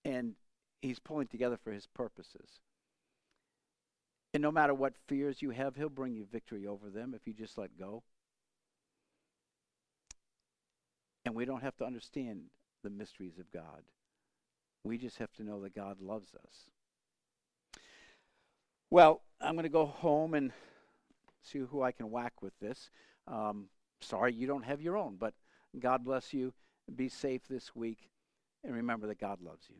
And 0.04 0.34
he's 0.82 0.98
pulling 0.98 1.26
together 1.26 1.56
for 1.56 1.72
his 1.72 1.86
purposes. 1.86 2.60
And 4.34 4.42
no 4.42 4.50
matter 4.50 4.72
what 4.72 4.94
fears 5.06 5.42
you 5.42 5.50
have, 5.50 5.76
he'll 5.76 5.88
bring 5.90 6.14
you 6.14 6.26
victory 6.30 6.66
over 6.66 6.88
them 6.88 7.14
if 7.14 7.26
you 7.26 7.34
just 7.34 7.58
let 7.58 7.78
go. 7.78 8.02
And 11.24 11.34
we 11.34 11.44
don't 11.44 11.62
have 11.62 11.76
to 11.76 11.84
understand 11.84 12.44
the 12.82 12.90
mysteries 12.90 13.38
of 13.38 13.50
God. 13.52 13.82
We 14.84 14.98
just 14.98 15.18
have 15.18 15.32
to 15.34 15.44
know 15.44 15.60
that 15.62 15.74
God 15.74 16.00
loves 16.00 16.34
us. 16.34 17.82
Well, 18.90 19.22
I'm 19.40 19.54
going 19.54 19.64
to 19.64 19.70
go 19.70 19.86
home 19.86 20.34
and 20.34 20.52
see 21.42 21.60
who 21.60 21.82
I 21.82 21.92
can 21.92 22.10
whack 22.10 22.42
with 22.42 22.58
this. 22.60 22.90
Um, 23.28 23.66
sorry 24.00 24.34
you 24.34 24.46
don't 24.46 24.64
have 24.64 24.80
your 24.80 24.96
own, 24.96 25.16
but 25.18 25.34
God 25.78 26.04
bless 26.04 26.34
you. 26.34 26.52
Be 26.94 27.08
safe 27.08 27.42
this 27.48 27.74
week. 27.74 28.10
And 28.64 28.74
remember 28.74 29.06
that 29.08 29.20
God 29.20 29.40
loves 29.40 29.66
you. 29.68 29.76